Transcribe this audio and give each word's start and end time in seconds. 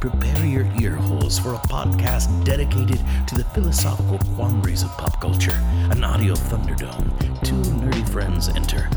Prepare 0.00 0.44
your 0.44 0.66
ear 0.80 0.94
holes 0.94 1.38
for 1.38 1.54
a 1.54 1.58
podcast 1.58 2.44
dedicated 2.44 3.00
to 3.26 3.34
the 3.34 3.44
philosophical 3.54 4.18
quandaries 4.34 4.82
of 4.82 4.90
pop 4.98 5.20
culture. 5.20 5.58
An 5.90 6.04
audio 6.04 6.34
thunderdome. 6.34 7.08
Two 7.42 7.54
nerdy 7.54 8.06
friends 8.10 8.48
enter. 8.50 8.90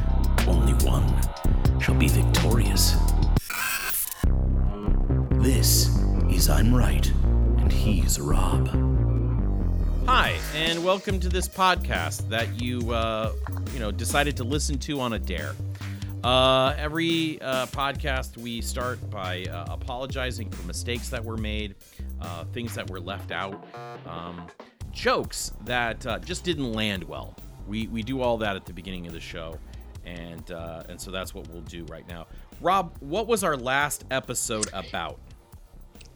Only 0.47 0.73
one 0.85 1.07
shall 1.79 1.95
be 1.95 2.09
victorious. 2.09 2.97
This 5.41 5.97
is 6.29 6.49
I'm 6.49 6.73
Right, 6.75 7.09
and 7.59 7.71
he's 7.71 8.19
Rob. 8.19 8.67
Hi, 10.05 10.37
and 10.53 10.83
welcome 10.83 11.19
to 11.21 11.29
this 11.29 11.47
podcast 11.47 12.27
that 12.29 12.61
you, 12.61 12.91
uh, 12.91 13.31
you 13.73 13.79
know, 13.79 13.91
decided 13.91 14.35
to 14.37 14.43
listen 14.43 14.77
to 14.79 14.99
on 14.99 15.13
a 15.13 15.19
dare. 15.19 15.53
Uh, 16.23 16.75
every 16.77 17.41
uh, 17.41 17.65
podcast, 17.67 18.35
we 18.35 18.59
start 18.59 19.09
by 19.09 19.45
uh, 19.45 19.65
apologizing 19.69 20.49
for 20.49 20.67
mistakes 20.67 21.07
that 21.07 21.23
were 21.23 21.37
made, 21.37 21.75
uh, 22.21 22.43
things 22.51 22.75
that 22.75 22.89
were 22.89 22.99
left 22.99 23.31
out, 23.31 23.65
um, 24.05 24.47
jokes 24.91 25.53
that 25.63 26.05
uh, 26.05 26.19
just 26.19 26.43
didn't 26.43 26.73
land 26.73 27.05
well. 27.05 27.35
We, 27.67 27.87
we 27.87 28.03
do 28.03 28.21
all 28.21 28.37
that 28.39 28.57
at 28.57 28.65
the 28.65 28.73
beginning 28.73 29.07
of 29.07 29.13
the 29.13 29.19
show, 29.21 29.57
and 30.05 30.51
uh, 30.51 30.83
and 30.89 30.99
so 30.99 31.09
that's 31.09 31.33
what 31.33 31.47
we'll 31.49 31.61
do 31.61 31.85
right 31.85 32.07
now. 32.09 32.27
Rob, 32.59 32.97
what 32.99 33.27
was 33.27 33.43
our 33.45 33.55
last 33.55 34.03
episode 34.11 34.67
about? 34.73 35.19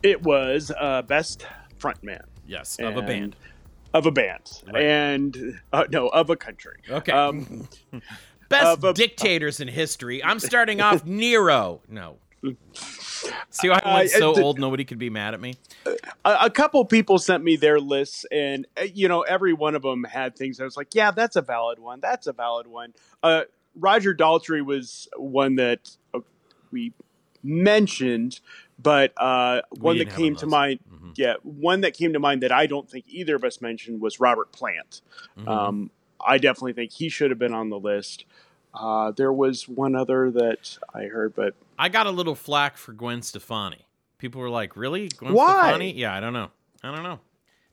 It 0.01 0.21
was 0.21 0.71
best 1.07 1.45
frontman. 1.79 2.25
Yes, 2.45 2.77
of 2.79 2.97
a 2.97 3.01
band. 3.01 3.37
Of 3.93 4.07
a 4.07 4.11
band, 4.11 4.51
right. 4.73 4.83
and 4.83 5.61
no, 5.91 6.07
of 6.07 6.31
a 6.31 6.35
country. 6.35 6.79
Okay. 6.89 7.11
Um, 7.11 7.69
Best 8.53 8.83
uh, 8.83 8.93
dictators 8.93 9.59
in 9.59 9.67
history. 9.67 10.23
I'm 10.23 10.39
starting 10.39 10.81
off 10.81 11.05
Nero. 11.05 11.81
No. 11.89 12.17
See 13.49 13.69
why 13.69 13.79
I 13.83 13.95
went 13.95 14.09
so 14.09 14.35
uh, 14.35 14.41
old 14.41 14.59
nobody 14.59 14.83
could 14.83 14.99
be 14.99 15.09
mad 15.09 15.33
at 15.33 15.39
me? 15.39 15.55
A, 16.25 16.37
a, 16.41 16.49
couple 16.49 16.83
people 16.83 17.17
sent 17.17 17.41
me 17.41 17.55
their 17.55 17.79
lists, 17.79 18.25
and 18.31 18.67
uh, 18.77 18.83
you 18.83 19.07
know, 19.07 19.21
every 19.21 19.53
one 19.53 19.75
of 19.75 19.81
them 19.81 20.03
had 20.03 20.35
things. 20.35 20.59
I 20.59 20.65
was 20.65 20.75
like, 20.75 20.93
"Yeah, 20.93 21.11
that's 21.11 21.37
a 21.37 21.41
valid 21.41 21.79
one. 21.79 22.01
That's 22.01 22.27
a 22.27 22.33
valid 22.33 22.67
one." 22.67 22.93
Uh, 23.21 23.43
Roger 23.75 24.13
Daltrey 24.13 24.63
was 24.63 25.07
one 25.15 25.55
that 25.55 25.89
uh, 26.13 26.19
we 26.71 26.91
mentioned, 27.43 28.41
but 28.77 29.13
uh, 29.15 29.61
one 29.79 29.97
that 29.99 30.09
came 30.09 30.35
to 30.37 30.45
mind. 30.45 30.79
Mm-hmm. 30.91 31.11
Yeah, 31.15 31.35
one 31.43 31.81
that 31.81 31.93
came 31.93 32.11
to 32.13 32.19
mind 32.19 32.43
that 32.43 32.51
I 32.51 32.67
don't 32.67 32.89
think 32.89 33.05
either 33.07 33.35
of 33.35 33.45
us 33.45 33.61
mentioned 33.61 34.01
was 34.01 34.19
Robert 34.19 34.51
Plant. 34.51 35.01
Mm-hmm. 35.37 35.47
Um, 35.47 35.91
I 36.25 36.37
definitely 36.37 36.73
think 36.73 36.91
he 36.91 37.09
should 37.09 37.31
have 37.31 37.39
been 37.39 37.53
on 37.53 37.69
the 37.69 37.79
list. 37.79 38.25
Uh, 38.73 39.11
there 39.11 39.31
was 39.31 39.67
one 39.67 39.95
other 39.95 40.31
that 40.31 40.77
I 40.93 41.03
heard, 41.03 41.35
but 41.35 41.55
I 41.77 41.89
got 41.89 42.07
a 42.07 42.11
little 42.11 42.35
flack 42.35 42.77
for 42.77 42.91
Gwen 42.91 43.21
Stefani. 43.21 43.85
People 44.17 44.41
were 44.41 44.49
like, 44.49 44.75
"Really, 44.75 45.09
Gwen 45.09 45.33
Why? 45.33 45.61
Stefani?" 45.61 45.93
Yeah, 45.93 46.15
I 46.15 46.19
don't 46.19 46.33
know. 46.33 46.49
I 46.83 46.93
don't 46.93 47.03
know. 47.03 47.19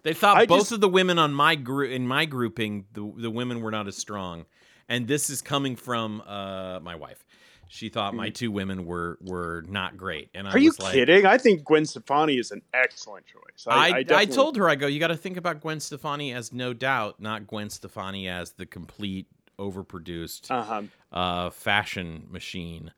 They 0.03 0.15
thought 0.15 0.37
I 0.37 0.47
both 0.47 0.61
just... 0.61 0.73
of 0.73 0.81
the 0.81 0.89
women 0.89 1.19
on 1.19 1.33
my 1.33 1.55
group 1.55 1.91
in 1.91 2.07
my 2.07 2.25
grouping, 2.27 2.87
the 2.93 3.13
the 3.17 3.31
women 3.31 3.61
were 3.61 3.71
not 3.71 3.89
as 3.89 3.97
strong, 3.97 4.45
and 4.89 5.09
this 5.09 5.31
is 5.31 5.41
coming 5.41 5.77
from 5.77 6.23
uh, 6.27 6.81
my 6.81 6.95
wife. 6.95 7.25
She 7.73 7.89
thought 7.89 8.15
my 8.15 8.31
mm. 8.31 8.35
two 8.35 8.51
women 8.51 8.85
were 8.85 9.17
were 9.21 9.65
not 9.69 9.97
great, 9.97 10.29
and 10.35 10.49
I 10.49 10.51
are 10.51 10.59
you 10.59 10.73
like, 10.81 10.93
kidding? 10.93 11.25
I 11.25 11.39
think 11.39 11.63
Gwen 11.63 11.87
Stefani 11.87 12.37
is 12.37 12.51
an 12.51 12.63
excellent 12.75 13.27
choice. 13.27 13.65
I 13.65 13.71
I, 13.71 13.77
I, 13.77 14.03
definitely... 14.03 14.17
I 14.17 14.25
told 14.25 14.57
her 14.57 14.69
I 14.69 14.75
go, 14.75 14.89
you 14.89 14.99
got 14.99 15.09
to 15.09 15.17
think 15.17 15.37
about 15.37 15.61
Gwen 15.61 15.79
Stefani 15.79 16.33
as 16.33 16.53
no 16.53 16.73
doubt, 16.73 17.21
not 17.21 17.47
Gwen 17.47 17.71
Stefani 17.71 18.27
as 18.27 18.51
the 18.51 18.67
complete 18.67 19.29
overproduced 19.57 20.51
uh-huh. 20.51 20.83
uh, 21.13 21.51
fashion 21.51 22.27
machine 22.29 22.91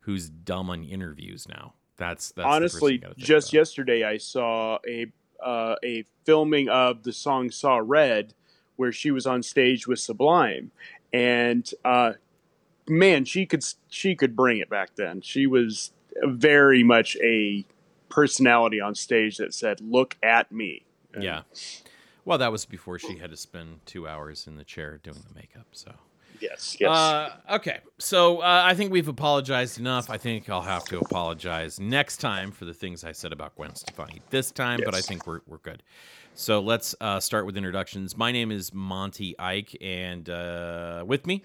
who's 0.00 0.30
dumb 0.30 0.70
on 0.70 0.84
interviews 0.84 1.46
now. 1.46 1.74
That's, 1.98 2.32
that's 2.32 2.46
honestly 2.46 3.02
just 3.18 3.50
about. 3.50 3.58
yesterday 3.58 4.04
I 4.04 4.16
saw 4.16 4.78
a 4.88 5.06
uh, 5.44 5.76
a 5.84 6.06
filming 6.24 6.70
of 6.70 7.02
the 7.02 7.12
song 7.12 7.50
"Saw 7.50 7.78
Red" 7.84 8.32
where 8.76 8.90
she 8.90 9.10
was 9.10 9.26
on 9.26 9.42
stage 9.42 9.86
with 9.86 9.98
Sublime, 9.98 10.70
and 11.12 11.70
uh, 11.84 12.14
man, 12.88 13.24
she 13.24 13.46
could 13.46 13.64
she 13.88 14.14
could 14.14 14.36
bring 14.36 14.58
it 14.58 14.68
back 14.68 14.96
then. 14.96 15.20
She 15.20 15.46
was 15.46 15.92
very 16.22 16.82
much 16.82 17.16
a 17.22 17.64
personality 18.08 18.80
on 18.80 18.94
stage 18.94 19.38
that 19.38 19.54
said, 19.54 19.80
"Look 19.80 20.16
at 20.22 20.52
me." 20.52 20.84
And 21.12 21.22
yeah. 21.22 21.42
Well, 22.24 22.38
that 22.38 22.50
was 22.50 22.64
before 22.64 22.98
she 22.98 23.18
had 23.18 23.30
to 23.30 23.36
spend 23.36 23.80
two 23.84 24.08
hours 24.08 24.46
in 24.46 24.56
the 24.56 24.64
chair 24.64 24.98
doing 25.02 25.22
the 25.28 25.34
makeup. 25.34 25.66
So 25.72 25.92
yes, 26.40 26.76
yes. 26.80 26.90
Uh, 26.90 27.36
okay, 27.50 27.80
so 27.98 28.38
uh, 28.38 28.62
I 28.64 28.74
think 28.74 28.92
we've 28.92 29.08
apologized 29.08 29.78
enough. 29.78 30.08
I 30.08 30.16
think 30.16 30.48
I'll 30.48 30.62
have 30.62 30.84
to 30.86 30.98
apologize 30.98 31.78
next 31.78 32.18
time 32.18 32.50
for 32.50 32.64
the 32.64 32.72
things 32.72 33.04
I 33.04 33.12
said 33.12 33.32
about 33.32 33.54
Gwen 33.56 33.74
Stefani 33.74 34.22
this 34.30 34.50
time, 34.50 34.78
yes. 34.78 34.86
but 34.86 34.94
I 34.94 35.00
think 35.00 35.26
we're 35.26 35.40
we're 35.46 35.58
good. 35.58 35.82
So 36.36 36.60
let's 36.60 36.96
uh, 37.00 37.20
start 37.20 37.46
with 37.46 37.56
introductions. 37.56 38.16
My 38.16 38.32
name 38.32 38.50
is 38.50 38.74
Monty 38.74 39.38
Ike, 39.38 39.76
and 39.80 40.28
uh, 40.28 41.04
with 41.06 41.26
me, 41.26 41.44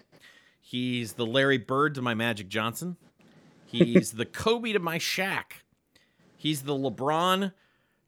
he's 0.69 1.13
the 1.13 1.25
Larry 1.25 1.57
Bird 1.57 1.96
to 1.96 2.02
my 2.02 2.13
Magic 2.13 2.47
Johnson. 2.47 2.96
He's 3.66 4.12
the 4.13 4.25
Kobe 4.25 4.74
to 4.74 4.80
my 4.80 5.00
Shaq. 5.00 5.63
He's 6.38 6.62
the 6.62 6.74
LeBron 6.74 7.53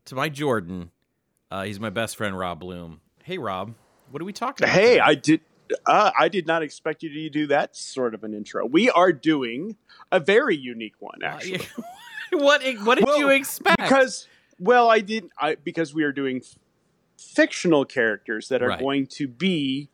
to 0.06 0.16
my 0.16 0.30
Jordan. 0.30 0.92
Uh, 1.50 1.64
he's 1.64 1.80
my 1.80 1.90
best 1.90 2.16
friend, 2.16 2.38
Rob 2.38 2.60
Bloom. 2.60 3.02
Hey, 3.24 3.40
Rob, 3.40 3.74
what 4.12 4.22
are 4.22 4.26
we 4.26 4.34
talking 4.34 4.64
about? 4.64 4.74
Hey, 4.76 4.94
today? 4.94 5.00
I 5.00 5.16
did. 5.16 5.42
Uh, 5.86 6.12
I 6.20 6.28
did 6.28 6.48
not 6.48 6.64
expect 6.64 7.02
you 7.02 7.10
to 7.10 7.30
do 7.30 7.48
that 7.48 7.76
sort 7.76 8.14
of 8.14 8.24
an 8.24 8.34
intro. 8.34 8.66
We 8.66 8.90
are 8.90 9.14
doing 9.14 9.78
a 10.12 10.20
very 10.20 10.56
unique 10.56 10.96
one, 11.00 11.20
actually. 11.24 11.62
Uh, 11.78 11.84
what 12.34 12.62
What 12.84 12.98
did 12.98 13.08
well, 13.08 13.18
you 13.18 13.30
expect? 13.30 13.82
Because, 13.82 14.28
well, 14.60 14.90
I 14.90 15.00
didn't. 15.00 15.32
I 15.38 15.56
because 15.56 15.94
we 15.94 16.04
are 16.04 16.12
doing 16.12 16.42
f- 16.44 16.60
fictional 17.18 17.86
characters 17.86 18.50
that 18.50 18.62
are 18.62 18.70
right. 18.70 18.80
going 18.80 19.08
to 19.08 19.28
be 19.28 19.90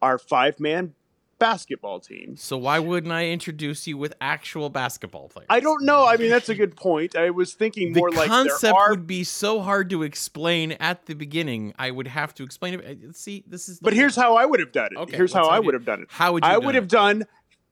our 0.00 0.18
five 0.18 0.58
man 0.60 0.94
basketball 1.38 2.00
team. 2.00 2.36
So 2.36 2.56
why 2.56 2.78
wouldn't 2.78 3.12
I 3.12 3.28
introduce 3.28 3.86
you 3.86 3.96
with 3.96 4.14
actual 4.20 4.70
basketball 4.70 5.28
players? 5.28 5.46
I 5.50 5.60
don't 5.60 5.84
know. 5.84 6.06
I 6.06 6.16
mean, 6.16 6.30
that's 6.30 6.48
a 6.48 6.54
good 6.54 6.76
point. 6.76 7.16
I 7.16 7.30
was 7.30 7.54
thinking 7.54 7.92
more 7.92 8.10
like 8.10 8.24
the 8.24 8.26
concept 8.26 8.74
are... 8.76 8.90
would 8.90 9.06
be 9.06 9.24
so 9.24 9.60
hard 9.60 9.90
to 9.90 10.02
explain 10.02 10.72
at 10.72 11.06
the 11.06 11.14
beginning. 11.14 11.74
I 11.78 11.90
would 11.90 12.08
have 12.08 12.34
to 12.34 12.42
explain 12.42 12.74
it. 12.74 13.16
See, 13.16 13.44
this 13.46 13.68
is. 13.68 13.80
But 13.80 13.92
here's 13.92 14.16
how 14.16 14.36
I 14.36 14.44
would 14.44 14.60
have 14.60 14.72
done 14.72 14.90
it. 14.92 14.98
Okay, 14.98 15.16
here's 15.16 15.32
how 15.32 15.46
I 15.46 15.60
would 15.60 15.74
have 15.74 15.84
done 15.84 16.02
it. 16.02 16.08
How 16.10 16.32
would 16.32 16.44
you? 16.44 16.50
I 16.50 16.58
would 16.58 16.74
have 16.74 16.88
done 16.88 17.26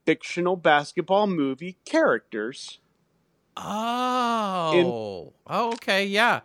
fictional 0.04 0.56
basketball 0.56 1.26
movie 1.26 1.76
characters. 1.84 2.80
Oh. 3.56 4.72
In... 4.74 4.86
oh, 5.54 5.72
okay, 5.74 6.06
yeah. 6.06 6.40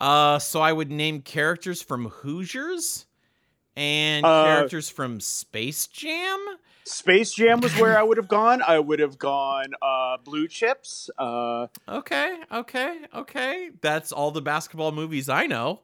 Uh, 0.00 0.38
so 0.38 0.60
I 0.60 0.72
would 0.72 0.90
name 0.90 1.22
characters 1.22 1.80
from 1.80 2.08
Hoosiers 2.08 3.06
and 3.76 4.26
uh, 4.26 4.44
characters 4.44 4.88
from 4.88 5.20
Space 5.20 5.86
Jam. 5.86 6.38
Space 6.86 7.32
Jam 7.32 7.60
was 7.60 7.76
where 7.80 7.98
I 7.98 8.02
would 8.04 8.16
have 8.16 8.28
gone. 8.28 8.62
I 8.62 8.78
would 8.78 9.00
have 9.00 9.18
gone 9.18 9.72
uh, 9.82 10.18
Blue 10.22 10.46
Chips. 10.46 11.10
Uh, 11.18 11.66
okay, 11.88 12.38
okay, 12.52 12.98
okay. 13.12 13.70
That's 13.80 14.12
all 14.12 14.30
the 14.30 14.40
basketball 14.40 14.92
movies 14.92 15.28
I 15.28 15.46
know. 15.46 15.80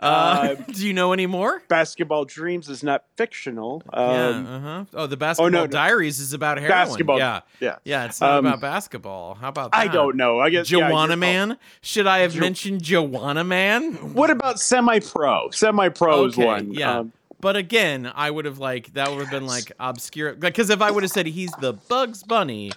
Uh, 0.00 0.54
do 0.72 0.86
you 0.86 0.94
know 0.94 1.12
any 1.12 1.26
more? 1.26 1.62
Basketball 1.68 2.24
Dreams 2.24 2.70
is 2.70 2.82
not 2.82 3.04
fictional. 3.16 3.82
Um, 3.92 4.10
yeah. 4.10 4.56
Uh-huh. 4.56 4.84
Oh, 4.94 5.06
the 5.06 5.16
Basketball 5.18 5.46
oh, 5.46 5.64
no, 5.64 5.66
Diaries 5.66 6.20
is 6.20 6.32
about 6.32 6.56
heroin. 6.58 6.70
Basketball. 6.70 7.18
Yeah. 7.18 7.40
Yeah. 7.60 7.76
Yeah. 7.84 8.06
It's 8.06 8.20
not 8.20 8.38
um, 8.38 8.46
about 8.46 8.60
basketball. 8.60 9.34
How 9.34 9.48
about 9.48 9.72
that? 9.72 9.78
I 9.78 9.88
don't 9.88 10.16
know. 10.16 10.38
I 10.38 10.48
guess 10.48 10.68
Joanna 10.68 11.12
yeah, 11.12 11.16
Man. 11.16 11.58
Should 11.82 12.06
I 12.06 12.20
have 12.20 12.32
jo- 12.32 12.40
mentioned 12.40 12.82
Joanna 12.82 13.44
Man? 13.44 14.14
What 14.14 14.30
about 14.30 14.58
Semi 14.58 15.00
Pro? 15.00 15.50
Semi 15.50 15.90
Pro 15.90 16.20
okay, 16.20 16.28
is 16.28 16.46
one. 16.46 16.72
Yeah. 16.72 16.98
Um, 16.98 17.12
but 17.40 17.56
again, 17.56 18.10
I 18.14 18.30
would 18.30 18.44
have 18.44 18.58
like 18.58 18.92
that 18.94 19.10
would 19.10 19.20
have 19.20 19.30
been 19.30 19.46
like 19.46 19.72
obscure 19.78 20.34
because 20.34 20.70
if 20.70 20.80
I 20.80 20.90
would 20.90 21.02
have 21.02 21.12
said 21.12 21.26
he's 21.26 21.52
the 21.60 21.72
Bugs 21.72 22.22
Bunny 22.22 22.72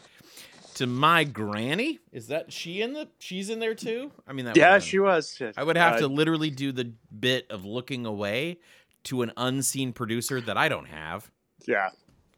to 0.76 0.88
my 0.88 1.24
granny, 1.24 2.00
is 2.12 2.28
that 2.28 2.52
she 2.52 2.82
in 2.82 2.94
the 2.94 3.08
she's 3.20 3.50
in 3.50 3.60
there 3.60 3.76
too? 3.76 4.12
I 4.28 4.34
mean, 4.34 4.46
that 4.46 4.58
yeah, 4.58 4.74
been, 4.74 4.82
she 4.82 5.00
was. 5.00 5.42
I 5.58 5.64
would 5.64 5.78
have 5.78 5.96
uh, 5.96 6.00
to 6.00 6.08
literally 6.08 6.50
do 6.50 6.72
the 6.72 6.92
bit 7.18 7.50
of 7.50 7.66
looking 7.66 8.06
away 8.06 8.60
to 9.06 9.22
an 9.22 9.32
unseen 9.38 9.94
producer 9.94 10.42
that 10.42 10.58
I 10.58 10.70
don't 10.70 10.88
have. 10.88 11.32
Yeah. 11.66 11.90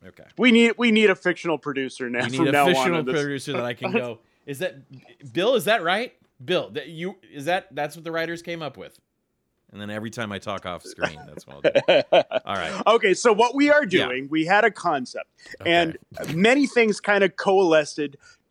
Okay. 0.06 0.24
We 0.38 0.52
need 0.52 0.74
we 0.78 0.92
need 0.92 1.10
a 1.10 1.16
fictional 1.16 1.58
producer 1.58 2.10
now. 2.10 2.26
We 2.26 2.40
need 2.40 2.54
a 2.54 2.66
fictional 2.66 3.04
producer 3.04 3.54
that 3.54 3.66
I 3.66 3.74
can 3.74 3.92
go. 3.92 4.20
Is 4.46 4.60
that 4.60 4.76
Bill? 5.34 5.56
Is 5.56 5.66
that 5.66 5.84
right? 5.84 6.14
Bill, 6.44 6.72
that 6.72 6.88
you 6.88 7.16
is 7.32 7.46
that 7.46 7.68
that's 7.72 7.96
what 7.96 8.04
the 8.04 8.12
writers 8.12 8.42
came 8.42 8.64
up 8.64 8.76
with? 8.76 9.00
And 9.72 9.80
then 9.80 9.90
every 9.90 10.10
time 10.10 10.32
I 10.32 10.40
talk 10.40 10.66
off 10.66 10.84
screen, 10.84 11.20
that's 11.28 11.48
what 11.48 11.66
I'll 11.66 12.02
do. 12.02 12.04
All 12.46 12.56
right. 12.56 12.82
Okay, 12.88 13.14
so 13.14 13.32
what 13.32 13.56
we 13.56 13.70
are 13.70 13.84
Yeah. 13.84 14.08
doing, 14.08 14.28
we 14.30 14.46
had 14.46 14.66
a 14.66 14.72
concept, 14.72 15.30
Okay. 15.62 15.72
and 15.72 15.98
many 16.36 16.68
things 16.68 17.00
kind 17.00 17.24
of 17.24 17.36
coalesced 17.38 18.00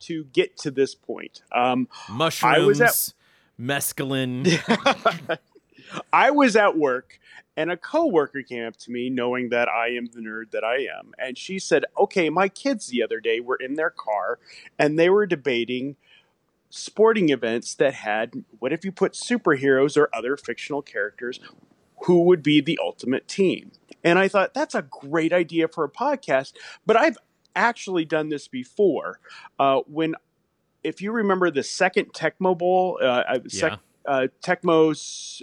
to 0.00 0.24
get 0.32 0.56
to 0.58 0.70
this 0.70 0.94
point. 0.94 1.42
Um, 1.52 1.88
mushrooms, 2.08 2.66
was 2.66 2.80
at- 2.80 3.12
mescaline. 3.60 4.46
I 6.12 6.30
was 6.30 6.56
at 6.56 6.76
work 6.78 7.18
and 7.56 7.70
a 7.70 7.76
coworker 7.76 8.42
came 8.42 8.64
up 8.64 8.76
to 8.78 8.90
me 8.92 9.10
knowing 9.10 9.48
that 9.48 9.68
I 9.68 9.88
am 9.88 10.06
the 10.06 10.20
nerd 10.20 10.52
that 10.52 10.62
I 10.64 10.76
am 10.98 11.12
and 11.18 11.36
she 11.36 11.58
said, 11.58 11.84
"Okay, 11.98 12.30
my 12.30 12.48
kids 12.48 12.86
the 12.86 13.02
other 13.02 13.20
day 13.20 13.40
were 13.40 13.56
in 13.56 13.74
their 13.74 13.90
car 13.90 14.38
and 14.78 14.98
they 14.98 15.10
were 15.10 15.26
debating 15.26 15.96
sporting 16.70 17.28
events 17.28 17.74
that 17.74 17.94
had 17.94 18.44
what 18.58 18.72
if 18.72 18.84
you 18.84 18.92
put 18.92 19.12
superheroes 19.12 19.96
or 19.96 20.08
other 20.14 20.36
fictional 20.36 20.80
characters 20.82 21.38
who 22.04 22.22
would 22.22 22.42
be 22.42 22.60
the 22.60 22.78
ultimate 22.82 23.28
team?" 23.28 23.72
And 24.02 24.18
I 24.18 24.28
thought 24.28 24.54
that's 24.54 24.74
a 24.74 24.82
great 24.82 25.32
idea 25.32 25.68
for 25.68 25.84
a 25.84 25.90
podcast, 25.90 26.54
but 26.86 26.96
I've 26.96 27.18
actually 27.54 28.04
done 28.06 28.28
this 28.30 28.48
before. 28.48 29.20
Uh, 29.58 29.80
when 29.86 30.14
if 30.82 31.02
you 31.02 31.12
remember 31.12 31.50
the 31.50 31.62
second 31.62 32.12
Tecmo 32.14 32.56
Bowl, 32.56 32.98
uh, 33.02 33.04
uh, 33.04 33.38
sec- 33.48 33.72
Yeah. 33.72 33.76
uh, 34.06 34.26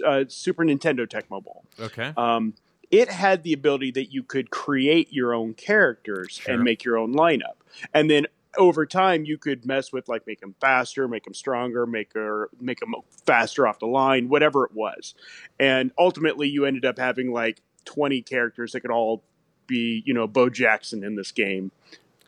uh, 0.04 0.24
Super 0.28 0.64
Nintendo 0.64 1.06
Tecmo 1.06 1.42
Bowl. 1.44 1.64
Okay. 1.78 2.12
Um, 2.16 2.54
it 2.90 3.08
had 3.10 3.42
the 3.44 3.52
ability 3.52 3.90
that 3.92 4.12
you 4.12 4.22
could 4.22 4.50
create 4.50 5.12
your 5.12 5.34
own 5.34 5.54
characters 5.54 6.32
Sure. 6.42 6.54
and 6.54 6.64
make 6.64 6.82
your 6.84 6.96
own 6.98 7.14
lineup, 7.14 7.56
and 7.94 8.10
then 8.10 8.26
over 8.56 8.86
time 8.86 9.24
you 9.24 9.36
could 9.38 9.66
mess 9.66 9.92
with 9.92 10.08
like 10.08 10.26
make 10.26 10.40
them 10.40 10.54
faster, 10.60 11.06
make 11.08 11.24
them 11.24 11.34
stronger, 11.34 11.86
make 11.86 12.12
her 12.14 12.48
make 12.60 12.80
them 12.80 12.94
faster 13.26 13.66
off 13.66 13.78
the 13.78 13.86
line, 13.86 14.28
whatever 14.28 14.64
it 14.64 14.72
was, 14.72 15.14
and 15.60 15.90
ultimately 15.98 16.48
you 16.48 16.64
ended 16.64 16.84
up 16.84 16.98
having 16.98 17.32
like 17.32 17.60
twenty 17.84 18.22
characters 18.22 18.72
that 18.72 18.80
could 18.80 18.90
all 18.90 19.22
be 19.66 20.02
you 20.06 20.14
know 20.14 20.26
Bo 20.26 20.48
Jackson 20.48 21.04
in 21.04 21.14
this 21.16 21.30
game, 21.32 21.70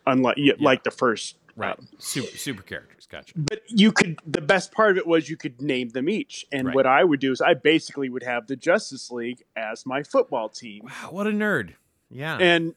unlike 0.06 0.36
yeah. 0.38 0.54
like 0.58 0.84
the 0.84 0.90
first 0.90 1.36
Right. 1.56 1.76
um, 1.78 1.88
Super 1.98 2.36
super 2.38 2.62
characters. 2.62 3.06
Gotcha. 3.10 3.34
but 3.36 3.60
you 3.66 3.90
could 3.92 4.18
the 4.26 4.40
best 4.40 4.72
part 4.72 4.92
of 4.92 4.96
it 4.98 5.06
was 5.06 5.28
you 5.28 5.36
could 5.36 5.60
name 5.60 5.88
them 5.88 6.08
each 6.08 6.46
and 6.52 6.68
Right. 6.68 6.74
what 6.76 6.86
i 6.86 7.02
would 7.02 7.18
do 7.18 7.32
is 7.32 7.40
i 7.40 7.54
basically 7.54 8.08
would 8.08 8.22
have 8.22 8.46
the 8.46 8.54
justice 8.54 9.10
league 9.10 9.42
as 9.56 9.84
my 9.84 10.04
football 10.04 10.48
team 10.48 10.82
Wow, 10.84 11.08
what 11.10 11.26
a 11.26 11.30
nerd. 11.30 11.74
Yeah. 12.08 12.34
And, 12.34 12.42
and 12.42 12.74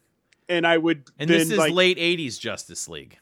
and 0.49 0.67
i 0.67 0.77
would 0.77 1.03
then 1.19 1.27
this 1.27 1.51
is 1.51 1.57
like 1.57 1.71
late 1.71 1.97
'80s 1.99 2.39
Justice 2.39 2.89
League. 2.89 3.19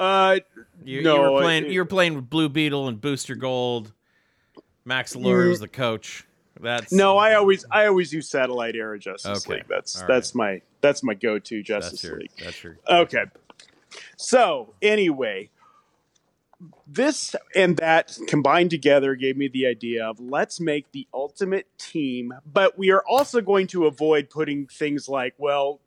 Uh 0.00 0.38
You, 0.84 0.98
you 0.98 1.02
No, 1.02 1.32
were 1.32 1.40
playing. 1.40 1.64
it- 1.66 1.72
you 1.72 1.80
were 1.80 1.84
playing 1.86 2.14
with 2.14 2.30
Blue 2.30 2.48
Beetle 2.48 2.88
and 2.88 3.00
Booster 3.00 3.34
Gold. 3.34 3.92
Max 4.84 5.14
Lord 5.16 5.48
was 5.48 5.60
the 5.60 5.68
coach. 5.68 6.24
That's 6.60 6.92
no 6.92 7.16
i 7.18 7.34
always 7.34 7.64
i 7.70 7.86
always 7.86 8.12
use 8.12 8.28
satellite 8.28 8.74
era 8.74 8.98
justice 8.98 9.46
Okay. 9.46 9.58
league 9.58 9.68
that's 9.68 10.02
that's 10.08 10.34
my 10.34 10.60
that's 10.80 11.04
my 11.04 11.14
go-to 11.14 11.58
That's 11.58 11.68
justice 11.68 12.02
your. 12.02 12.18
league 12.18 12.30
That's 12.42 12.64
your. 12.64 12.78
Okay. 12.90 13.24
So, 14.16 14.74
anyway, 14.82 15.50
this 16.86 17.36
and 17.54 17.76
that 17.76 18.18
combined 18.26 18.70
together 18.70 19.14
gave 19.14 19.36
me 19.36 19.46
the 19.48 19.66
idea 19.66 20.04
of 20.06 20.18
let's 20.18 20.58
make 20.60 20.90
the 20.92 21.06
ultimate 21.14 21.66
team, 21.78 22.32
but 22.44 22.76
we 22.76 22.90
are 22.90 23.04
also 23.08 23.40
going 23.40 23.66
to 23.68 23.86
avoid 23.86 24.28
putting 24.30 24.66
things 24.66 25.08
like, 25.08 25.34
well, 25.38 25.80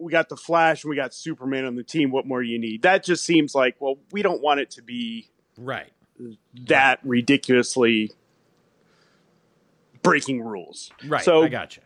we 0.00 0.10
got 0.10 0.28
the 0.28 0.36
Flash 0.36 0.82
and 0.82 0.90
we 0.90 0.96
got 0.96 1.12
Superman 1.14 1.64
on 1.66 1.76
the 1.76 1.82
team. 1.84 2.10
What 2.10 2.26
more 2.26 2.42
do 2.42 2.48
you 2.48 2.58
need? 2.58 2.82
That 2.82 3.04
just 3.04 3.24
seems 3.24 3.54
like, 3.54 3.76
well, 3.80 3.98
we 4.12 4.22
don't 4.22 4.40
want 4.42 4.60
it 4.60 4.70
to 4.72 4.82
be 4.82 5.28
Right. 5.58 5.92
that 6.66 7.00
ridiculously 7.04 8.12
breaking 10.02 10.42
rules. 10.42 10.90
Right. 11.06 11.24
So- 11.24 11.42
I 11.42 11.48
gotcha. 11.48 11.82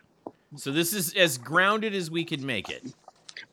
So 0.57 0.71
this 0.71 0.93
is 0.93 1.13
as 1.15 1.37
grounded 1.37 1.93
as 1.93 2.09
we 2.09 2.23
could 2.23 2.41
make 2.41 2.69
it. 2.69 2.83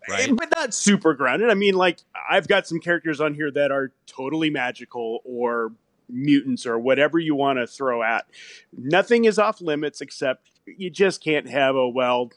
Right. 0.09 0.35
But 0.35 0.53
not 0.55 0.73
super 0.73 1.15
grounded. 1.15 1.51
I 1.51 1.55
mean, 1.55 1.75
like, 1.75 1.99
I've 2.31 2.47
got 2.47 2.69
some 2.69 2.79
characters 2.79 3.21
on 3.21 3.35
here 3.35 3.51
that 3.51 3.73
are 3.73 3.91
totally 4.07 4.51
magical 4.51 5.21
or 5.25 5.73
mutants 6.09 6.65
or 6.67 6.79
whatever 6.79 7.19
you 7.19 7.35
want 7.35 7.59
to 7.59 7.67
throw 7.67 8.03
at. 8.05 8.27
Nothing 8.77 9.25
is 9.25 9.39
off 9.39 9.61
limits 9.61 10.01
except 10.01 10.51
you 10.67 10.91
just 10.91 11.23
can't 11.25 11.49
have 11.49 11.75
a, 11.75 11.89
well, 11.89 12.31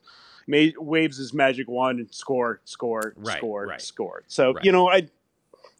ma- 0.47 0.71
waves 0.77 1.17
his 1.17 1.33
magic 1.33 1.67
wand 1.67 1.99
and 1.99 2.13
score, 2.13 2.61
score, 2.65 3.13
Right, 3.17 3.37
score, 3.37 3.65
right. 3.65 3.81
score. 3.81 4.23
So, 4.27 4.53
Right. 4.53 4.63
you 4.65 4.71
know, 4.71 4.89
I 4.89 5.07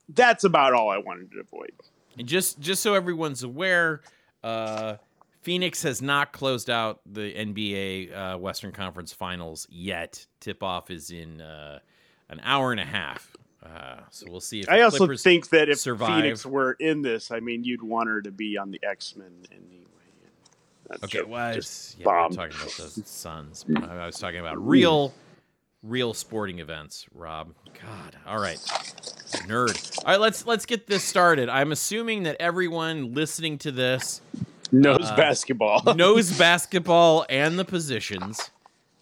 that's 0.10 0.44
about 0.44 0.74
all 0.74 0.90
I 0.90 0.98
wanted 1.00 1.32
to 1.32 1.40
avoid. 1.40 1.72
And 2.18 2.28
just 2.28 2.60
just 2.60 2.82
so 2.84 2.94
everyone's 2.94 3.44
aware, 3.44 4.02
uh, 4.44 4.96
Phoenix 5.42 5.84
has 5.84 6.02
not 6.02 6.32
closed 6.32 6.70
out 6.70 7.02
the 7.06 7.34
NBA 7.34 8.14
uh, 8.14 8.38
Western 8.38 8.72
Conference 8.72 9.14
Finals 9.14 9.68
yet. 9.70 10.26
Tip 10.40 10.64
off 10.64 10.90
is 10.92 11.10
in 11.12 11.42
uh, 11.42 11.80
an 12.30 12.40
hour 12.44 12.72
and 12.72 12.80
a 12.80 12.86
half. 12.86 13.32
Uh, 13.64 14.00
so 14.12 14.28
we'll 14.30 14.40
see 14.42 14.60
if 14.60 14.70
I 14.70 14.78
the 14.78 14.84
also 14.84 14.98
Clippers 14.98 15.24
think 15.24 15.50
that 15.50 15.70
if 15.70 15.80
survive. 15.80 16.22
Phoenix 16.22 16.46
were 16.46 16.74
in 16.74 17.02
this, 17.02 17.32
I 17.32 17.40
mean, 17.40 17.64
you'd 17.64 17.82
want 17.82 18.10
her 18.10 18.22
to 18.22 18.30
be 18.32 18.58
on 18.60 18.70
the 18.70 18.80
X 18.84 19.16
Men 19.16 19.32
anyway. 19.52 19.95
That 20.90 21.04
Okay, 21.04 21.20
joke 21.20 21.30
well, 21.30 21.54
just 21.54 21.98
yeah, 22.00 22.06
talking 22.06 22.36
about 22.36 22.50
the 22.50 23.02
Suns. 23.06 23.66
I 23.76 24.06
was 24.06 24.20
talking 24.20 24.40
about 24.40 24.64
real, 24.66 25.14
real 25.84 26.14
sporting 26.14 26.60
events. 26.60 27.06
Rob, 27.14 27.54
God, 27.82 28.16
all 28.28 28.40
right, 28.40 28.58
nerd. 29.48 29.98
All 30.06 30.12
right, 30.12 30.20
let's 30.20 30.46
let's 30.46 30.66
get 30.66 30.88
this 30.88 31.04
started. 31.04 31.50
I'm 31.50 31.72
assuming 31.72 32.24
that 32.24 32.38
everyone 32.40 33.14
listening 33.14 33.58
to 33.60 33.72
this 33.72 34.22
knows 34.72 35.00
uh, 35.10 35.16
basketball. 35.16 35.82
knows 35.96 36.38
basketball 36.38 37.26
and 37.30 37.58
the 37.58 37.66
positions. 37.66 38.52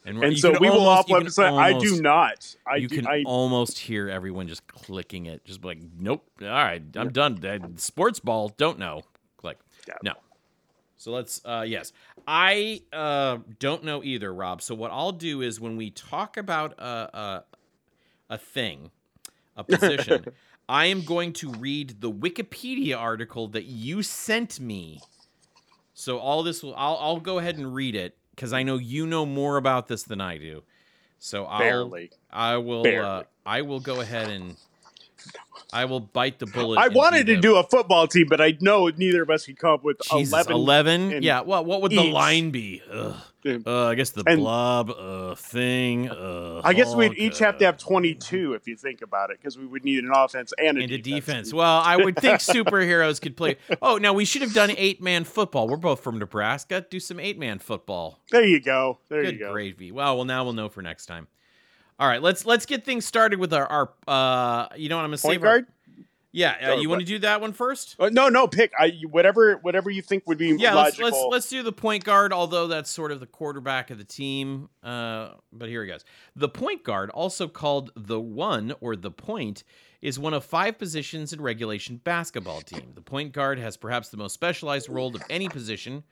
And, 0.06 0.22
and 0.22 0.38
so 0.38 0.52
we 0.60 0.70
will 0.70 0.82
almost- 0.82 1.00
off 1.00 1.10
you 1.10 1.16
can 1.16 1.28
website. 1.28 1.58
I 1.62 1.80
do 1.80 2.02
not. 2.02 2.56
I 2.68 2.76
you 2.76 2.90
do. 2.90 2.96
can 2.98 3.08
I, 3.08 3.24
almost 3.26 3.80
hear 3.80 4.10
everyone 4.10 4.50
just 4.50 4.68
clicking 4.68 5.28
it, 5.28 5.46
just 5.46 5.64
like, 5.64 5.80
"Nope, 5.98 6.26
all 6.42 6.48
right, 6.48 6.82
I'm 6.96 7.10
done." 7.14 7.44
Uh, 7.46 7.60
Sports 7.78 8.20
ball, 8.20 8.50
don't 8.58 8.80
know. 8.80 9.04
Like, 9.44 9.60
Yeah. 9.88 9.94
No. 10.04 10.14
So 11.04 11.12
let's. 11.12 11.42
uh 11.44 11.66
Yes, 11.68 11.92
I 12.26 12.82
uh 12.94 13.40
don't 13.60 13.84
know 13.84 14.04
either, 14.04 14.34
Rob. 14.34 14.62
So 14.62 14.74
what 14.74 14.90
I'll 14.92 15.12
do 15.12 15.42
is 15.42 15.60
when 15.60 15.76
we 15.76 15.90
talk 15.90 16.38
about 16.38 16.80
a 16.80 16.84
a, 17.18 17.44
a 18.30 18.38
thing, 18.38 18.90
a 19.58 19.64
position, 19.66 20.28
I 20.70 20.86
am 20.86 21.04
going 21.04 21.34
to 21.34 21.52
read 21.52 22.00
the 22.00 22.10
Wikipedia 22.10 22.98
article 22.98 23.50
that 23.50 23.66
you 23.66 24.02
sent 24.02 24.62
me. 24.62 25.04
So 25.94 26.20
all 26.20 26.42
this 26.42 26.64
will. 26.64 26.74
I'll 26.76 26.98
I'll 27.02 27.20
go 27.20 27.38
ahead 27.38 27.58
and 27.58 27.76
read 27.76 27.96
it 27.96 28.16
because 28.34 28.54
I 28.54 28.64
know 28.64 28.78
you 28.78 29.06
know 29.06 29.26
more 29.26 29.58
about 29.58 29.88
this 29.90 30.04
than 30.04 30.22
I 30.22 30.38
do. 30.38 30.64
So 31.20 31.44
I'll. 31.44 31.60
barely. 31.60 32.12
I 32.32 32.58
will. 32.58 32.86
Uh. 33.02 33.24
I 33.46 33.62
will 33.62 33.82
go 33.82 34.00
ahead 34.00 34.30
and 34.30 34.56
I 35.74 35.86
will 35.86 36.00
bite 36.00 36.40
the 36.40 36.46
bullet. 36.46 36.78
I 36.80 36.88
wanted 36.90 37.26
to 37.28 37.38
do 37.38 37.56
a 37.58 37.64
football 37.64 38.08
team, 38.08 38.28
but 38.30 38.40
I 38.40 38.58
know 38.62 38.88
neither 38.96 39.24
of 39.24 39.30
us 39.30 39.46
could 39.46 39.58
come 39.58 39.72
up 39.74 39.84
with 39.84 39.98
Jesus, 40.12 40.32
11. 40.48 40.52
11? 40.54 41.24
Yeah. 41.24 41.42
Well, 41.42 41.66
what 41.66 41.82
would 41.82 41.92
the 41.92 42.04
line 42.12 42.52
be? 42.52 42.82
Ugh. 42.92 43.16
Uh, 43.46 43.88
I 43.88 43.96
guess 43.96 44.12
the 44.12 44.24
And- 44.26 44.40
blob 44.40 44.90
uh, 44.90 45.36
thing. 45.36 46.10
Uh, 46.10 46.62
I 46.64 46.74
guess 46.74 46.96
we'd 46.96 47.18
each 47.18 47.42
uh, 47.42 47.46
have 47.48 47.58
to 47.58 47.66
have 47.66 47.78
22 47.78 48.54
if 48.54 48.68
you 48.70 48.78
think 48.78 49.02
about 49.02 49.32
it, 49.32 49.38
because 49.38 49.58
we 49.58 49.66
would 49.66 49.84
need 49.84 50.02
an 50.06 50.12
offense 50.16 50.54
and 50.58 50.78
a 50.78 50.82
and 50.84 50.92
a 50.92 50.98
defense. 50.98 51.26
defense. 51.26 51.54
Well, 51.54 51.82
I 51.84 51.98
would 51.98 52.16
think 52.16 52.40
superheroes 52.40 53.20
could 53.20 53.36
play. 53.36 53.58
Oh, 53.82 53.98
now 53.98 54.14
we 54.14 54.24
should 54.24 54.44
have 54.44 54.54
done 54.54 54.72
eight 54.78 55.02
man 55.02 55.26
football. 55.26 55.68
We're 55.68 55.76
both 55.76 56.00
from 56.02 56.20
Nebraska. 56.20 56.86
Do 56.90 57.02
some 57.02 57.20
eight 57.20 57.38
man 57.38 57.60
football. 57.60 58.22
There 58.32 58.46
you 58.46 58.62
go. 58.62 59.00
There 59.10 59.24
Good 59.24 59.34
you 59.34 59.40
go. 59.40 59.52
gravy. 59.52 59.92
Well, 59.92 60.16
well, 60.16 60.26
now 60.26 60.46
we'll 60.46 60.54
know 60.54 60.70
for 60.70 60.82
next 60.82 61.08
time. 61.08 61.28
All 62.00 62.08
right, 62.08 62.22
let's 62.22 62.46
let's 62.46 62.66
get 62.66 62.86
things 62.86 63.06
started 63.06 63.40
with 63.40 63.54
our 63.54 63.68
our. 63.68 63.90
Uh, 64.08 64.68
you 64.76 64.90
know 64.90 64.98
what 64.98 65.06
I'm 65.06 65.12
gonna 65.12 65.34
our- 65.34 65.40
guard? 65.40 65.68
Yeah, 66.36 66.72
uh, 66.72 66.76
you 66.78 66.90
want 66.90 67.02
to 67.02 67.06
do 67.06 67.20
that 67.20 67.42
one 67.42 67.54
first? 67.54 67.96
Uh, 68.00 68.10
no, 68.12 68.28
no, 68.28 68.48
pick 68.48 68.72
I, 68.78 68.94
whatever 69.12 69.58
whatever 69.58 69.92
you 69.92 70.02
think 70.02 70.24
would 70.26 70.40
be 70.40 70.48
Yeah, 70.58 70.74
let's, 70.74 70.98
logical. 70.98 71.06
let's 71.06 71.32
let's 71.32 71.50
do 71.50 71.62
the 71.62 71.72
point 71.72 72.04
guard, 72.04 72.34
although 72.34 72.66
that's 72.66 72.90
sort 72.90 73.12
of 73.12 73.20
the 73.20 73.28
quarterback 73.28 73.92
of 73.92 74.00
the 74.00 74.04
team. 74.04 74.68
Uh, 74.82 75.34
but 75.52 75.70
here 75.70 75.84
he 75.84 75.92
goes. 75.92 76.04
The 76.36 76.50
point 76.50 76.84
guard, 76.84 77.12
also 77.12 77.48
called 77.48 77.92
the 77.96 78.20
one 78.20 78.74
or 78.82 78.96
the 78.96 79.12
point, 79.12 79.64
is 80.02 80.18
one 80.18 80.34
of 80.34 80.44
five 80.44 80.80
positions 80.80 81.34
in 81.34 81.40
regulation 81.40 81.98
basketball 82.04 82.62
team. 82.62 82.94
The 82.96 83.02
point 83.02 83.32
guard 83.32 83.60
has 83.60 83.78
perhaps 83.78 84.10
the 84.10 84.18
most 84.18 84.34
specialized 84.34 84.90
role 84.90 85.16
of 85.16 85.22
any 85.30 85.50
position. 85.50 86.04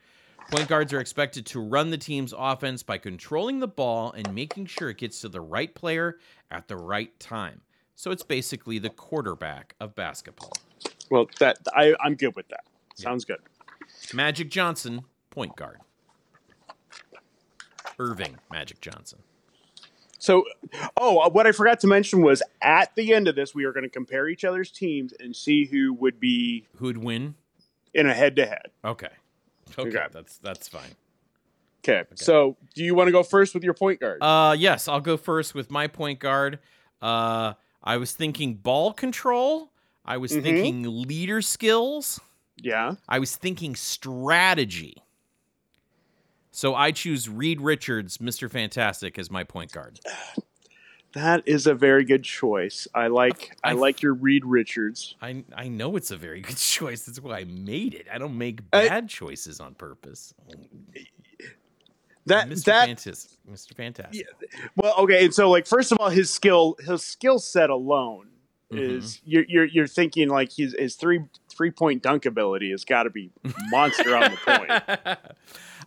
Point 0.50 0.68
guards 0.68 0.92
are 0.92 1.00
expected 1.00 1.46
to 1.46 1.60
run 1.60 1.90
the 1.90 1.96
team's 1.98 2.34
offense 2.36 2.82
by 2.82 2.98
controlling 2.98 3.60
the 3.60 3.68
ball 3.68 4.12
and 4.12 4.34
making 4.34 4.66
sure 4.66 4.90
it 4.90 4.98
gets 4.98 5.20
to 5.22 5.28
the 5.28 5.40
right 5.40 5.74
player 5.74 6.18
at 6.50 6.68
the 6.68 6.76
right 6.76 7.18
time. 7.18 7.62
So 7.94 8.10
it's 8.10 8.22
basically 8.22 8.78
the 8.78 8.90
quarterback 8.90 9.74
of 9.80 9.94
basketball. 9.94 10.52
well, 11.10 11.28
that 11.40 11.58
I, 11.74 11.94
I'm 12.00 12.16
good 12.16 12.36
with 12.36 12.48
that. 12.48 12.64
Sounds 12.96 13.24
good. 13.24 13.38
Magic 14.12 14.50
Johnson, 14.50 15.02
point 15.30 15.56
guard. 15.56 15.78
Irving 17.98 18.36
Magic 18.50 18.80
Johnson. 18.80 19.20
So, 20.18 20.44
oh, 20.96 21.18
uh, 21.18 21.30
what 21.30 21.46
I 21.46 21.52
forgot 21.52 21.80
to 21.80 21.86
mention 21.86 22.22
was 22.22 22.42
at 22.60 22.94
the 22.94 23.12
end 23.12 23.26
of 23.26 23.34
this, 23.34 23.54
we 23.54 23.64
are 23.64 23.72
going 23.72 23.84
to 23.84 23.90
compare 23.90 24.28
each 24.28 24.44
other's 24.44 24.70
teams 24.70 25.12
and 25.18 25.34
see 25.34 25.64
who 25.64 25.92
would 25.94 26.20
be 26.20 26.66
Who'd 26.76 26.98
win? 26.98 27.34
in 27.94 28.06
a 28.06 28.14
head 28.14 28.36
to 28.36 28.46
head. 28.46 28.68
Okay. 28.84 29.08
Okay, 29.78 29.88
Okay. 29.88 30.06
that's 30.12 30.38
that's 30.38 30.68
fine. 30.68 30.94
Okay. 31.84 32.04
So, 32.14 32.56
do 32.74 32.84
you 32.84 32.94
want 32.94 33.08
to 33.08 33.12
go 33.12 33.22
first 33.24 33.54
with 33.54 33.64
your 33.64 33.74
point 33.74 33.98
guard? 34.00 34.22
Uh, 34.22 34.54
yes, 34.56 34.86
I'll 34.86 35.00
go 35.00 35.16
first 35.16 35.54
with 35.54 35.70
my 35.70 35.88
point 35.88 36.20
guard. 36.20 36.60
Uh, 37.00 37.54
I 37.82 37.96
was 37.96 38.12
thinking 38.12 38.54
ball 38.54 38.92
control. 38.92 39.72
I 40.04 40.16
was 40.18 40.30
Mhm. 40.32 40.42
thinking 40.42 41.02
leader 41.02 41.42
skills. 41.42 42.20
yeah. 42.56 42.94
I 43.08 43.18
was 43.18 43.34
thinking 43.34 43.74
strategy. 43.74 44.96
So 46.52 46.74
I 46.74 46.92
choose 46.92 47.28
Reed 47.28 47.60
Richards, 47.60 48.18
Mr. 48.18 48.48
Fantastic, 48.50 49.18
as 49.18 49.30
my 49.30 49.42
point 49.42 49.72
guard. 49.72 49.98
That 51.14 51.42
is 51.46 51.66
a 51.66 51.74
very 51.74 52.04
good 52.04 52.24
choice. 52.24 52.88
I 52.94 53.08
like 53.08 53.56
I 53.62 53.70
I- 53.70 53.72
like 53.74 54.00
your 54.02 54.14
Reed 54.14 54.44
Richards. 54.46 55.14
I 55.20 55.44
I 55.54 55.68
know 55.68 55.96
it's 55.96 56.10
a 56.10 56.16
very 56.16 56.40
good 56.40 56.56
choice. 56.76 57.02
That's 57.04 57.20
why 57.20 57.40
I 57.40 57.44
made 57.44 57.94
it. 57.94 58.06
I 58.12 58.18
don't 58.18 58.38
make 58.38 58.60
I- 58.72 58.88
bad 58.88 59.08
choices 59.08 59.60
on 59.60 59.74
purpose. 59.74 60.34
That 62.26 62.48
Mr. 62.48 62.64
that 62.66 62.86
Fantastic. 62.86 63.38
Mr. 63.50 63.74
Fantastic. 63.74 64.26
well, 64.76 64.94
okay. 64.98 65.24
And 65.24 65.34
so, 65.34 65.50
like, 65.50 65.66
first 65.66 65.90
of 65.90 65.98
all, 65.98 66.08
his 66.08 66.30
skill 66.30 66.76
his 66.86 67.02
skill 67.02 67.38
set 67.40 67.68
alone 67.68 68.28
Mhm. 68.72 68.78
is 68.96 69.20
you're, 69.24 69.44
you're 69.48 69.64
you're 69.66 69.86
thinking 69.88 70.28
like 70.28 70.52
his 70.52 70.74
his 70.78 70.94
three 70.94 71.20
three 71.50 71.70
point 71.72 72.02
dunk 72.02 72.24
ability 72.24 72.70
has 72.70 72.84
got 72.84 73.02
to 73.02 73.10
be 73.10 73.30
monster 73.70 74.16
on 74.16 74.30
the 74.30 74.36
point. 74.36 75.18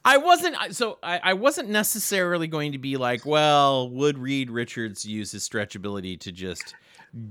I 0.07 0.17
wasn't 0.17 0.55
so 0.75 0.99
I, 1.01 1.19
I 1.23 1.33
wasn't 1.33 1.69
necessarily 1.69 2.47
going 2.47 2.73
to 2.73 2.77
be 2.77 2.95
like, 2.95 3.25
well, 3.25 3.89
would 3.89 4.17
Reed 4.19 4.49
Richards 4.51 5.05
use 5.05 5.31
his 5.31 5.47
stretchability 5.49 6.19
to 6.21 6.31
just 6.31 6.75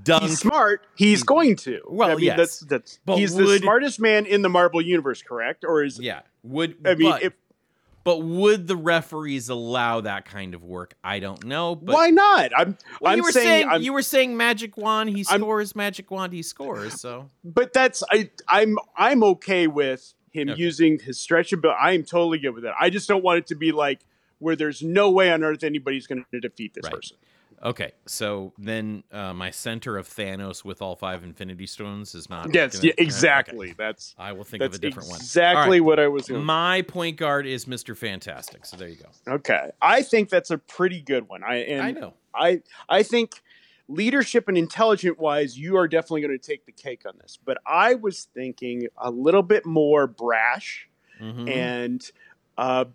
dunk? 0.02 0.24
He's 0.24 0.40
smart. 0.40 0.82
He's 0.96 1.22
going 1.22 1.54
to. 1.56 1.80
Well, 1.86 2.10
I 2.10 2.14
mean, 2.16 2.24
yes. 2.24 2.36
that's 2.36 2.60
that's 2.60 2.98
But 3.06 3.18
he's 3.18 3.34
the 3.34 3.44
would- 3.44 3.62
smartest 3.62 4.00
man 4.00 4.26
in 4.26 4.42
the 4.42 4.48
Marvel 4.48 4.82
universe, 4.82 5.22
correct? 5.22 5.64
Or 5.66 5.84
is 5.84 6.00
yeah, 6.00 6.22
would 6.42 6.76
I 6.84 6.96
mean, 6.96 7.10
but, 7.12 7.22
if 7.22 7.32
but 8.02 8.18
would 8.22 8.66
the 8.66 8.76
referees 8.76 9.48
allow 9.48 10.00
that 10.02 10.24
kind 10.26 10.52
of 10.54 10.62
work? 10.64 10.94
I 11.04 11.20
don't 11.20 11.44
know. 11.44 11.76
But 11.76 11.94
why 11.94 12.10
not? 12.10 12.50
I'm 12.56 12.76
Well, 13.00 13.12
I'm 13.12 13.18
you 13.18 13.22
were 13.24 13.32
saying, 13.32 13.46
saying, 13.46 13.68
I'm, 13.68 13.82
you 13.82 13.92
were 13.92 14.02
saying 14.02 14.36
magic 14.36 14.76
wand 14.76 15.10
he 15.10 15.24
I'm- 15.30 15.40
scores, 15.40 15.76
magic 15.76 16.10
wand 16.10 16.32
he 16.32 16.42
scores. 16.42 17.00
So 17.00 17.30
but 17.44 17.72
that's 17.72 18.02
I 18.10 18.30
I'm 18.48 18.76
I'm 18.96 19.22
okay 19.24 19.68
with 19.68 20.12
him 20.34 20.50
Okay. 20.50 20.60
using 20.60 20.98
his 20.98 21.16
stretchability. 21.18 21.76
I 21.80 21.92
am 21.92 22.02
totally 22.02 22.38
good 22.38 22.50
with 22.50 22.64
it. 22.66 22.72
I 22.78 22.90
just 22.90 23.08
don't 23.08 23.22
want 23.24 23.38
it 23.38 23.46
to 23.46 23.54
be 23.54 23.72
like 23.72 24.00
where 24.40 24.56
there's 24.56 24.82
no 24.82 25.10
way 25.10 25.32
on 25.32 25.42
earth 25.44 25.62
anybody's 25.64 26.06
going 26.06 26.26
to 26.32 26.40
defeat 26.40 26.74
this 26.74 26.84
Right. 26.84 26.92
person. 26.94 27.16
okay, 27.62 27.92
so 28.04 28.52
then 28.58 29.04
uh, 29.10 29.32
my 29.32 29.50
center 29.50 29.96
of 29.96 30.06
Thanos 30.06 30.64
with 30.64 30.82
all 30.82 30.96
five 30.96 31.22
Infinity 31.24 31.66
Stones 31.66 32.14
is 32.14 32.28
not. 32.28 32.52
Yes, 32.52 32.74
gonna- 32.74 32.86
yeah, 32.88 32.92
okay. 32.94 33.02
exactly. 33.04 33.74
That's 33.78 34.14
I 34.18 34.32
will 34.32 34.44
think 34.44 34.62
of 34.62 34.74
a 34.74 34.78
different 34.78 35.08
one. 35.08 35.16
exactly 35.20 35.78
All 35.78 35.86
what 35.86 35.98
I 36.00 36.08
was. 36.08 36.28
right. 36.28 36.42
My 36.42 36.82
point 36.82 37.16
guard 37.16 37.46
is 37.46 37.64
Mr. 37.64 37.96
Fantastic. 37.96 38.66
So 38.66 38.76
there 38.76 38.88
you 38.88 38.96
go. 38.96 39.34
okay, 39.36 39.70
I 39.80 40.02
think 40.02 40.28
that's 40.28 40.50
a 40.50 40.58
pretty 40.58 41.00
good 41.00 41.28
one. 41.28 41.42
I 41.44 41.54
and 41.58 41.80
I 41.80 41.92
know. 41.92 42.12
I 42.34 42.60
I 42.88 43.02
think 43.04 43.40
leadership 43.88 44.48
and 44.48 44.56
intelligent 44.56 45.18
wise, 45.18 45.58
you 45.58 45.76
are 45.76 45.86
definitely 45.88 46.22
going 46.22 46.38
to 46.38 46.46
take 46.46 46.64
the 46.66 46.72
cake 46.72 47.02
on 47.06 47.14
this. 47.20 47.38
But 47.44 47.58
I 47.66 47.94
was 47.94 48.28
thinking 48.34 48.88
a 48.96 49.10
little 49.10 49.42
bit 49.42 49.66
more 49.66 50.06
brash, 50.06 50.88
Mhm. 51.20 51.48
and 51.48 52.10
uh, 52.58 52.86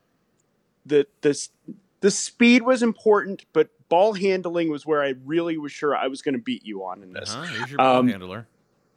the 0.86 1.06
the 1.22 1.48
the 2.02 2.12
speed 2.12 2.62
was 2.64 2.82
important, 2.82 3.46
but 3.54 3.70
ball 3.90 4.14
handling 4.14 4.70
was 4.70 4.86
where 4.86 5.04
I 5.04 5.16
really 5.26 5.58
was 5.58 5.72
sure 5.72 5.96
I 5.96 6.08
was 6.08 6.22
going 6.22 6.34
to 6.36 6.42
beat 6.42 6.66
you 6.66 6.86
on 6.86 7.04
in 7.04 7.12
this. 7.14 7.36
Uh-huh, 7.36 7.46
Here's 7.48 7.70
your 7.72 7.78
ball 7.80 8.00
Um, 8.00 8.08
handler. 8.08 8.48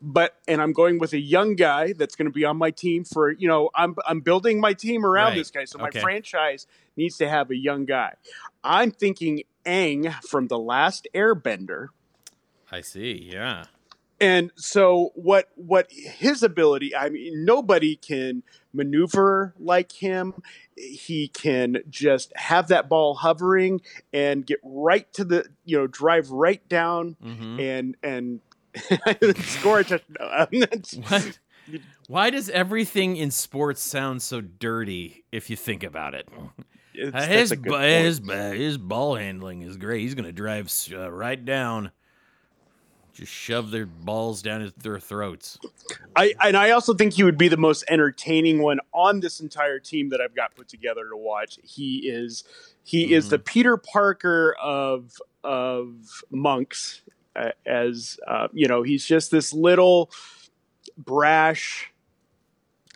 But 0.04 0.36
and 0.48 0.60
I'm 0.60 0.72
going 0.72 0.98
with 0.98 1.12
a 1.12 1.18
young 1.20 1.54
guy 1.54 1.92
that's 1.92 2.16
going 2.16 2.26
to 2.26 2.32
be 2.32 2.44
on 2.44 2.56
my 2.56 2.70
team 2.72 3.04
for 3.04 3.30
you 3.30 3.46
know 3.46 3.70
I'm 3.74 3.94
I'm 4.06 4.20
building 4.20 4.60
my 4.60 4.72
team 4.72 5.04
around 5.06 5.28
Right. 5.30 5.36
this 5.36 5.50
guy, 5.52 5.64
so 5.64 5.78
my 5.78 5.90
franchise 6.02 6.66
needs 6.96 7.16
to 7.18 7.28
have 7.28 7.50
a 7.50 7.56
young 7.56 7.84
guy. 7.84 8.14
I'm 8.64 8.90
thinking 8.90 9.42
Aang 9.64 10.14
from 10.22 10.48
the 10.48 10.58
Last 10.58 11.06
Airbender. 11.14 11.88
I 12.70 12.80
see. 12.80 13.28
Yeah. 13.32 13.64
And 14.20 14.52
so 14.54 15.10
what 15.14 15.48
what 15.56 15.88
his 15.90 16.44
ability, 16.44 16.94
I 16.94 17.08
mean 17.08 17.44
nobody 17.44 17.96
can 17.96 18.44
maneuver 18.72 19.52
like 19.58 19.90
him. 19.90 20.42
He 20.76 21.28
can 21.28 21.78
just 21.90 22.32
have 22.36 22.68
that 22.68 22.88
ball 22.88 23.14
hovering 23.14 23.80
and 24.12 24.46
get 24.46 24.60
right 24.62 25.12
to 25.14 25.24
the, 25.24 25.46
you 25.64 25.76
know, 25.76 25.86
drive 25.88 26.30
right 26.30 26.66
down 26.68 27.16
hmm 27.20 27.58
and 27.58 27.96
and 28.02 28.40
score 29.40 29.80
a 29.80 29.84
touchdown. 29.84 30.48
What? 31.08 31.38
Why 32.08 32.30
does 32.30 32.50
everything 32.50 33.16
in 33.16 33.30
sports 33.30 33.82
sound 33.82 34.20
so 34.22 34.40
dirty 34.40 35.24
if 35.30 35.48
you 35.48 35.56
think 35.56 35.82
about 35.84 36.14
it? 36.14 36.28
It's- 36.94 37.12
Uh, 37.24 37.26
his, 37.26 37.52
bu- 37.54 37.70
point. 37.70 37.82
his, 37.84 38.20
his 38.52 38.78
ball 38.78 39.14
handling 39.16 39.62
is 39.62 39.76
great. 39.76 40.00
He's 40.00 40.14
going 40.14 40.24
to 40.26 40.32
drive 40.32 40.72
uh, 40.92 41.10
right 41.10 41.42
down, 41.42 41.90
just 43.14 43.32
shove 43.32 43.70
their 43.70 43.86
balls 43.86 44.42
down 44.42 44.60
his- 44.62 44.72
their 44.74 44.98
throats. 44.98 45.58
I 46.16 46.34
and 46.42 46.56
I 46.56 46.70
also 46.70 46.94
think 46.94 47.14
he 47.14 47.24
would 47.24 47.38
be 47.38 47.48
the 47.48 47.56
most 47.56 47.84
entertaining 47.88 48.60
one 48.62 48.80
on 48.92 49.20
this 49.20 49.40
entire 49.40 49.78
team 49.78 50.08
that 50.10 50.20
I've 50.20 50.34
got 50.34 50.54
put 50.54 50.68
together 50.68 51.02
to 51.10 51.16
watch. 51.16 51.58
He 51.62 52.08
is 52.08 52.44
he 52.84 53.12
is 53.14 53.26
Mhm. 53.26 53.30
the 53.30 53.38
Peter 53.38 53.76
Parker 53.76 54.54
of 54.62 55.12
of 55.44 56.22
monks 56.30 57.02
uh, 57.36 57.50
as 57.66 58.18
uh, 58.26 58.48
you 58.52 58.66
know 58.68 58.82
he's 58.82 59.04
just 59.06 59.30
this 59.30 59.52
little 59.52 60.10
brash 60.96 61.90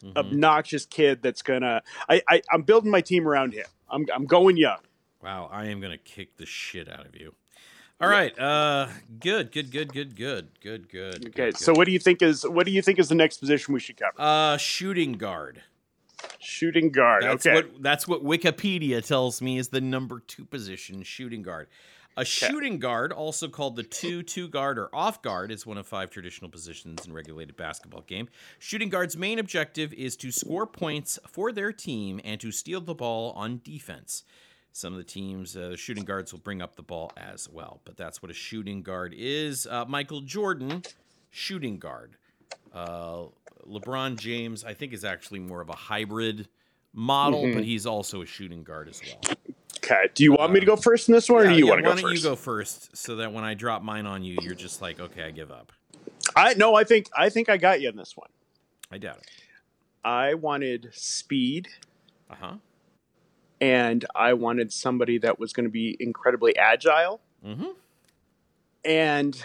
Mhm. 0.02 0.16
obnoxious 0.16 0.84
kid 0.86 1.22
that's 1.22 1.42
gonna 1.42 1.82
I, 2.08 2.22
I 2.28 2.42
I'm 2.52 2.62
building 2.62 2.90
my 2.90 3.00
team 3.00 3.26
around 3.26 3.54
him. 3.54 3.66
I'm 3.88 4.06
I'm 4.14 4.26
going 4.26 4.56
young. 4.56 4.78
Wow, 5.22 5.48
I 5.50 5.66
am 5.66 5.80
going 5.80 5.92
to 5.92 5.98
kick 5.98 6.36
the 6.36 6.46
shit 6.46 6.88
out 6.88 7.06
of 7.06 7.16
you. 7.16 7.34
All 8.00 8.08
right. 8.08 8.38
Uh, 8.38 8.88
good, 9.20 9.50
good, 9.50 9.70
good, 9.70 9.92
good, 9.92 10.14
good, 10.14 10.48
good, 10.60 10.88
good. 10.90 11.26
Okay, 11.28 11.46
good, 11.46 11.56
so 11.56 11.72
what 11.72 11.86
do 11.86 11.92
you 11.92 11.98
think 11.98 12.20
is 12.20 12.46
what 12.46 12.66
do 12.66 12.72
you 12.72 12.82
think 12.82 12.98
is 12.98 13.08
the 13.08 13.14
next 13.14 13.38
position 13.38 13.72
we 13.72 13.80
should 13.80 13.96
cover? 13.96 14.14
Uh, 14.18 14.56
shooting 14.58 15.12
guard. 15.12 15.62
Shooting 16.38 16.90
guard. 16.90 17.22
That's 17.22 17.46
okay. 17.46 17.54
what 17.54 17.82
that's 17.82 18.06
what 18.06 18.22
Wikipedia 18.22 19.04
tells 19.04 19.40
me 19.40 19.58
is 19.58 19.68
the 19.68 19.80
number 19.80 20.20
two 20.20 20.44
position, 20.44 21.02
shooting 21.02 21.42
guard. 21.42 21.68
A 22.18 22.24
shooting 22.24 22.78
guard, 22.78 23.12
also 23.12 23.46
called 23.48 23.76
the 23.76 23.82
two-two 23.82 24.48
guard 24.48 24.78
or 24.78 24.88
off 24.94 25.20
guard, 25.20 25.50
is 25.52 25.66
one 25.66 25.76
of 25.76 25.86
five 25.86 26.10
traditional 26.10 26.50
positions 26.50 27.06
in 27.06 27.12
regulated 27.12 27.56
basketball 27.56 28.00
game. 28.02 28.28
Shooting 28.58 28.88
guard's 28.88 29.16
main 29.18 29.38
objective 29.38 29.92
is 29.92 30.16
to 30.16 30.30
score 30.32 30.66
points 30.66 31.18
for 31.28 31.52
their 31.52 31.72
team 31.72 32.20
and 32.24 32.40
to 32.40 32.50
steal 32.50 32.80
the 32.80 32.94
ball 32.94 33.32
on 33.32 33.60
defense. 33.62 34.24
Some 34.72 34.94
of 34.94 34.98
the 34.98 35.04
teams, 35.04 35.56
uh, 35.56 35.68
the 35.70 35.76
shooting 35.76 36.04
guards 36.04 36.32
will 36.32 36.40
bring 36.40 36.62
up 36.62 36.76
the 36.76 36.82
ball 36.82 37.12
as 37.18 37.48
well, 37.50 37.80
but 37.84 37.98
that's 37.98 38.22
what 38.22 38.30
a 38.30 38.34
shooting 38.34 38.82
guard 38.82 39.14
is. 39.16 39.66
Uh, 39.66 39.84
Michael 39.86 40.22
Jordan, 40.22 40.82
shooting 41.30 41.78
guard. 41.78 42.16
Uh, 42.72 43.24
LeBron 43.66 44.18
James, 44.18 44.64
I 44.64 44.72
think, 44.74 44.92
is 44.94 45.04
actually 45.04 45.40
more 45.40 45.60
of 45.60 45.68
a 45.68 45.74
hybrid 45.76 46.48
model, 46.94 47.42
Mhm. 47.42 47.54
but 47.54 47.64
he's 47.64 47.84
also 47.84 48.22
a 48.22 48.26
shooting 48.26 48.64
guard 48.64 48.88
as 48.88 49.02
well. 49.02 49.36
Okay. 49.78 50.08
Do 50.14 50.24
you 50.24 50.32
want 50.32 50.52
me 50.52 50.60
to 50.60 50.66
go 50.66 50.76
first 50.76 51.08
in 51.08 51.14
this 51.14 51.28
one, 51.28 51.46
or 51.46 51.48
do 51.50 51.56
you 51.56 51.66
yeah, 51.66 51.70
want 51.70 51.78
to 51.80 51.82
go 51.84 51.90
first? 51.90 52.02
why 52.04 52.08
don't 52.10 52.16
you 52.18 52.22
go 52.22 52.36
first, 52.36 52.96
so 52.96 53.16
that 53.16 53.32
when 53.32 53.44
I 53.44 53.54
drop 53.54 53.82
mine 53.82 54.06
on 54.06 54.22
you, 54.24 54.36
you're 54.42 54.54
just 54.54 54.80
like, 54.82 54.98
okay, 55.00 55.22
I 55.24 55.30
give 55.30 55.50
up. 55.50 55.72
I 56.34 56.54
no, 56.54 56.74
I 56.74 56.84
think 56.84 57.08
I 57.16 57.28
think 57.28 57.48
I 57.48 57.56
got 57.56 57.80
you 57.80 57.88
in 57.88 57.96
this 57.96 58.16
one. 58.16 58.28
I 58.90 58.98
doubt 58.98 59.18
it. 59.18 59.26
I 60.04 60.34
wanted 60.34 60.90
speed, 60.92 61.68
Uh 62.30 62.34
huh. 62.40 62.54
and 63.60 64.04
I 64.14 64.32
wanted 64.34 64.72
somebody 64.72 65.18
that 65.18 65.38
was 65.38 65.52
going 65.52 65.64
to 65.66 65.70
be 65.70 65.96
incredibly 66.00 66.56
agile 66.56 67.20
Mm-hmm. 67.44 67.66
and 68.84 69.42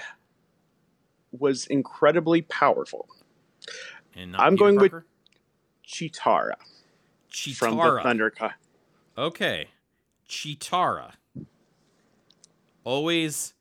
was 1.32 1.66
incredibly 1.68 2.42
powerful. 2.42 3.08
And 4.16 4.36
I'm 4.36 4.54
Peter 4.54 4.60
going 4.64 4.76
with- 4.80 4.92
Parker? 4.92 5.06
Cheetara, 5.88 6.54
from 7.56 7.76
the 7.76 7.84
Cheetara. 7.84 8.04
Thundercat. 8.04 8.54
Okay, 9.18 9.68
Cheetara. 10.32 11.12
Always 12.86 13.54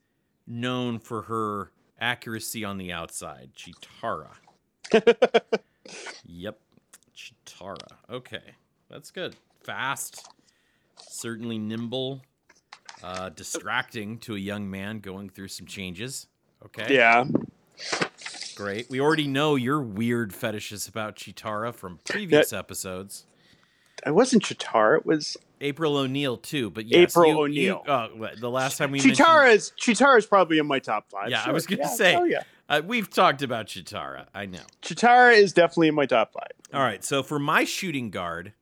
known 0.47 0.99
for 0.99 1.23
her 1.23 1.71
accuracy 1.99 2.63
on 2.63 2.77
the 2.77 2.93
outside. 2.93 3.51
Cheetara. 3.55 4.29
yep, 6.25 6.57
Cheetara. 7.13 7.75
Okay, 8.09 8.55
that's 8.89 9.11
good. 9.11 9.35
Fast, 9.65 10.25
certainly 10.97 11.59
nimble, 11.59 12.21
uh, 13.03 13.29
distracting 13.29 14.17
to 14.19 14.35
a 14.35 14.39
young 14.39 14.69
man 14.69 14.99
going 14.99 15.29
through 15.29 15.49
some 15.49 15.67
changes. 15.67 16.27
Okay. 16.65 16.95
Yeah, 16.95 17.25
Great. 18.55 18.89
We 18.89 19.01
already 19.01 19.27
know 19.27 19.55
your 19.55 19.81
weird 19.81 20.33
fetishes 20.33 20.87
about 20.87 21.15
Cheetara 21.15 21.73
from 21.73 21.99
previous 22.05 22.53
episodes. 22.53 23.25
I 24.05 24.11
wasn't 24.11 24.43
Cheetara. 24.43 24.97
It 24.97 25.05
was 25.05 25.37
April 25.59 25.97
O'Neil 25.97 26.37
too, 26.37 26.69
but 26.69 26.85
yes, 26.87 27.11
April 27.15 27.27
you- 27.31 27.39
O'Neil. 27.39 27.83
You, 27.85 27.91
uh, 27.91 28.35
the 28.39 28.49
last 28.49 28.77
time 28.77 28.91
we 28.91 28.97
mentioned, 28.99 29.17
Cheetara's. 29.17 29.73
Cheetara's 29.77 30.25
probably 30.25 30.57
in 30.57 30.65
my 30.67 30.79
top 30.79 31.09
five. 31.09 31.29
Yeah, 31.29 31.43
I 31.45 31.51
was 31.51 31.65
gonna 31.67 31.81
Yeah, 31.83 31.87
say. 31.89 32.15
Oh 32.15 32.23
yeah, 32.23 32.43
uh, 32.69 32.81
we've 32.85 33.09
talked 33.09 33.41
about 33.41 33.67
Cheetara. 33.67 34.27
I 34.33 34.45
know. 34.45 34.61
Cheetara 34.81 35.33
is 35.35 35.53
definitely 35.53 35.89
in 35.89 35.95
my 35.95 36.05
top 36.05 36.33
five. 36.33 36.51
All 36.73 36.81
right, 36.81 37.03
so 37.03 37.21
for 37.21 37.37
my 37.39 37.63
shooting 37.63 38.09
guard, 38.09 38.53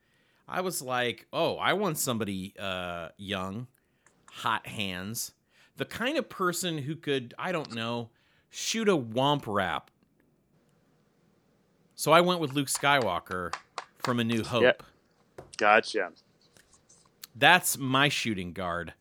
I 0.47 0.61
was 0.61 0.81
like, 0.81 1.27
oh, 1.31 1.55
I 1.57 1.73
want 1.73 1.97
somebody 1.97 2.53
uh, 2.59 3.09
young, 3.17 3.67
hot 4.31 4.65
hands, 4.67 5.31
the 5.77 5.85
kind 5.85 6.17
of 6.17 6.27
person 6.27 6.79
who 6.79 6.95
could, 6.95 7.33
I 7.37 7.51
don't 7.51 7.73
know, 7.73 8.09
shoot 8.49 8.89
a 8.89 8.97
womp 8.97 9.43
rat. 9.45 9.89
So 11.95 12.11
I 12.11 12.21
went 12.21 12.39
with 12.39 12.53
Luke 12.53 12.67
Skywalker 12.67 13.53
from 13.99 14.19
A 14.19 14.23
New 14.23 14.43
Hope. 14.43 14.63
Yeah. 14.63 14.71
Gotcha. 15.59 16.11
That's 17.35 17.77
my 17.77 18.09
shooting 18.09 18.53
guard. 18.53 18.93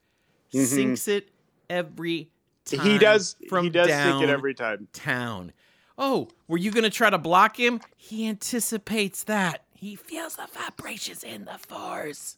Mhm. 0.53 0.67
Sinks 0.67 1.09
it 1.09 1.31
every 1.71 2.31
time. 2.65 2.81
he 2.81 2.99
does. 2.99 3.37
from 3.49 3.65
he 3.65 3.71
does 3.71 3.89
think 3.89 4.23
it 4.23 4.29
every 4.29 4.55
time. 4.55 4.89
town. 4.93 5.53
Oh, 5.97 6.29
were 6.47 6.59
you 6.59 6.71
going 6.71 6.85
to 6.85 6.91
try 6.91 7.11
to 7.11 7.19
block 7.19 7.59
him? 7.59 7.81
He 7.97 8.29
anticipates 8.29 9.25
that. 9.25 9.65
He 9.75 9.97
feels 9.97 10.37
the 10.37 10.47
vibrations 10.53 11.25
in 11.25 11.45
the 11.45 11.59
force. 11.59 12.37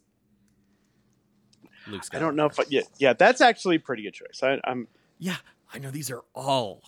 Luke 1.87 2.03
Skywalker. 2.03 2.17
I 2.17 2.19
don't 2.19 2.37
know 2.37 2.47
if. 2.47 2.61
I, 2.61 2.65
yeah, 2.69 2.83
yeah, 2.99 3.13
that's 3.13 3.41
actually 3.41 3.77
a 3.77 3.81
pretty 3.81 4.03
good 4.03 4.15
choice. 4.15 4.43
I, 4.43 4.61
I'm. 4.65 4.89
Yeah, 5.19 5.37
I 5.73 5.79
know 5.79 5.91
these 5.91 6.11
are 6.11 6.23
all 6.35 6.83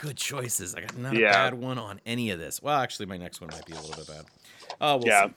good 0.00 0.16
choices. 0.16 0.74
I 0.74 0.80
got 0.80 0.96
not 0.96 1.16
a 1.16 1.20
bad 1.20 1.54
one 1.54 1.78
on 1.78 2.00
any 2.06 2.30
of 2.30 2.38
this. 2.38 2.62
Well, 2.62 2.78
actually, 2.78 3.06
my 3.06 3.16
next 3.16 3.40
one 3.40 3.50
might 3.52 3.66
be 3.66 3.72
a 3.72 3.80
little 3.80 3.96
bit 3.96 4.06
bad. 4.06 4.24
Oh, 4.80 4.96
we'll 4.96 5.06
yeah. 5.06 5.26
see. 5.26 5.34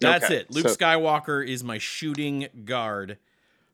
That's 0.00 0.24
Okay, 0.26 0.36
it. 0.36 0.50
Luke 0.50 0.68
so- 0.68 0.74
Skywalker 0.74 1.46
is 1.46 1.62
my 1.64 1.78
shooting 1.78 2.48
guard. 2.64 3.18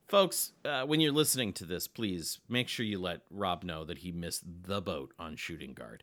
Folks, 0.07 0.52
uh, 0.64 0.85
when 0.85 1.00
you're 1.00 1.12
listening 1.12 1.52
to 1.54 1.64
this, 1.64 1.87
please 1.88 2.38
make 2.49 2.69
sure 2.69 2.85
you 2.85 2.99
let 3.00 3.23
Rob 3.31 3.64
know 3.64 3.85
that 3.85 3.99
he 3.99 4.12
missed 4.12 4.43
the 4.64 4.81
boat 4.83 5.12
on 5.19 5.35
shooting 5.37 5.73
guard. 5.73 6.02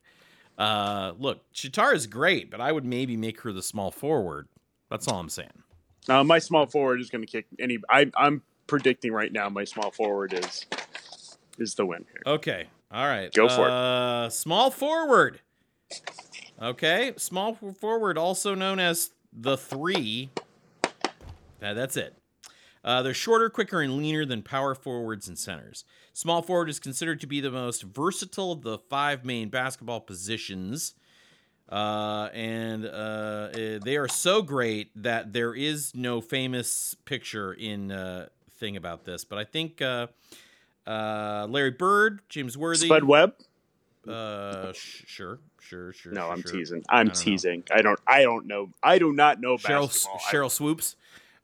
Uh, 0.57 1.13
look, 1.19 1.41
Cheetara 1.53 1.93
is 1.95 2.07
great, 2.07 2.49
but 2.51 2.59
I 2.59 2.71
would 2.71 2.83
maybe 2.85 3.15
make 3.15 3.41
her 3.41 3.51
the 3.53 3.61
small 3.63 3.89
forward. 3.91 4.47
That's 4.89 5.07
all 5.07 5.19
I'm 5.19 5.29
saying. 5.29 5.63
Uh, 6.09 6.23
my 6.23 6.39
small 6.39 6.65
forward 6.65 6.99
is 6.99 7.09
going 7.09 7.21
to 7.25 7.31
kick 7.31 7.45
any. 7.59 7.77
I, 7.89 8.11
I'm 8.17 8.41
predicting 8.67 9.11
right 9.13 9.31
now. 9.31 9.49
My 9.49 9.63
small 9.63 9.91
forward 9.91 10.33
is 10.33 10.65
is 11.59 11.75
the 11.75 11.85
win 11.85 12.05
here. 12.11 12.21
Okay. 12.33 12.67
All 12.91 13.05
right. 13.05 13.31
Go 13.33 13.47
for 13.47 13.67
it. 13.67 13.71
uh, 13.71 14.29
Small 14.29 14.71
forward. 14.71 15.39
Okay. 16.61 17.13
Small 17.17 17.53
forward, 17.79 18.17
also 18.17 18.55
known 18.55 18.79
as 18.79 19.11
the 19.33 19.57
three. 19.57 20.29
That's 21.59 21.97
it. 21.97 22.15
Uh, 22.83 23.01
they're 23.03 23.13
shorter, 23.13 23.49
quicker, 23.49 23.81
and 23.81 23.97
leaner 23.97 24.25
than 24.25 24.41
power 24.41 24.73
forwards 24.73 25.27
and 25.27 25.37
centers. 25.37 25.85
Small 26.13 26.41
forward 26.41 26.69
is 26.69 26.79
considered 26.79 27.19
to 27.21 27.27
be 27.27 27.39
the 27.39 27.51
most 27.51 27.83
versatile 27.83 28.51
of 28.51 28.63
the 28.63 28.79
five 28.89 29.23
main 29.23 29.49
basketball 29.49 30.01
positions. 30.01 30.95
Uh, 31.69 32.29
and 32.33 32.85
uh, 32.85 33.49
eh, 33.53 33.79
they 33.81 33.95
are 33.95 34.07
so 34.07 34.41
great 34.41 34.91
that 35.01 35.31
there 35.31 35.53
is 35.53 35.95
no 35.95 36.19
famous 36.19 36.95
picture 37.05 37.53
in 37.53 37.91
uh, 37.91 38.27
thing 38.59 38.75
about 38.75 39.05
this. 39.05 39.23
But 39.23 39.39
I 39.39 39.45
think 39.45 39.81
uh, 39.81 40.07
uh, 40.85 41.47
Larry 41.49 41.71
Bird, 41.71 42.21
James 42.27 42.57
Worthy. 42.57 42.87
Spud 42.87 43.05
Webb? 43.05 43.35
Uh, 44.05 44.73
sh- 44.73 45.03
sure, 45.05 45.39
sure, 45.61 45.93
sure. 45.93 46.11
No, 46.11 46.21
sure, 46.21 46.31
I'm 46.33 46.41
sure. 46.41 46.51
teasing. 46.51 46.83
I 46.89 46.99
I'm 46.99 47.07
know. 47.07 47.13
teasing. 47.13 47.63
I 47.71 47.81
don't. 47.81 47.99
I 48.05 48.23
don't 48.23 48.45
know. 48.47 48.69
I 48.83 48.99
do 48.99 49.13
not 49.13 49.39
know 49.39 49.55
Cheryl 49.55 49.87
basketball. 49.87 50.19
I- 50.27 50.31
Sheryl 50.33 50.51
Swoopes. 50.51 50.95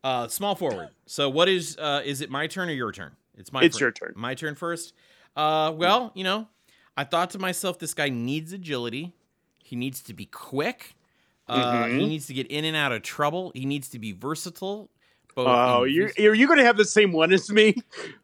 Uh, 0.04 0.28
small 0.28 0.56
forward. 0.56 0.90
So 1.06 1.30
what 1.30 1.48
is 1.50 1.78
uh 1.78 2.02
is 2.06 2.22
it 2.22 2.30
my 2.30 2.48
turn 2.48 2.70
or 2.70 2.74
your 2.74 2.92
turn? 2.92 3.12
It's 3.38 3.52
my 3.52 3.64
It's 3.64 3.78
fir- 3.78 3.86
your 3.86 3.92
turn. 3.92 4.14
My 4.16 4.36
turn 4.36 4.56
first. 4.56 4.94
Uh 5.36 5.74
well, 5.76 6.12
you 6.16 6.24
know, 6.24 6.48
I 6.96 7.04
thought 7.04 7.30
to 7.32 7.40
myself 7.40 7.80
this 7.80 7.94
guy 7.94 8.10
needs 8.10 8.54
agility. 8.54 9.13
He 9.63 9.76
needs 9.76 10.02
to 10.04 10.13
be 10.13 10.26
quick. 10.26 10.96
Uh 11.48 11.86
he 11.88 11.94
Mhm. 11.94 12.08
needs 12.08 12.28
to 12.28 12.34
get 12.34 12.48
in 12.48 12.63
and 12.65 12.76
out 12.78 12.91
of 12.91 13.02
trouble. 13.02 13.52
He 13.56 13.65
needs 13.65 13.89
to 13.89 14.00
be 14.00 14.12
versatile. 14.12 14.89
both 15.36 15.48
Oh, 15.48 15.84
you're 15.84 16.12
are 16.20 16.34
you 16.34 16.48
going 16.48 16.60
to 16.60 16.65
have 16.65 16.78
the 16.78 16.86
same 16.86 17.12
one 17.12 17.32
as 17.34 17.50
me? 17.52 17.76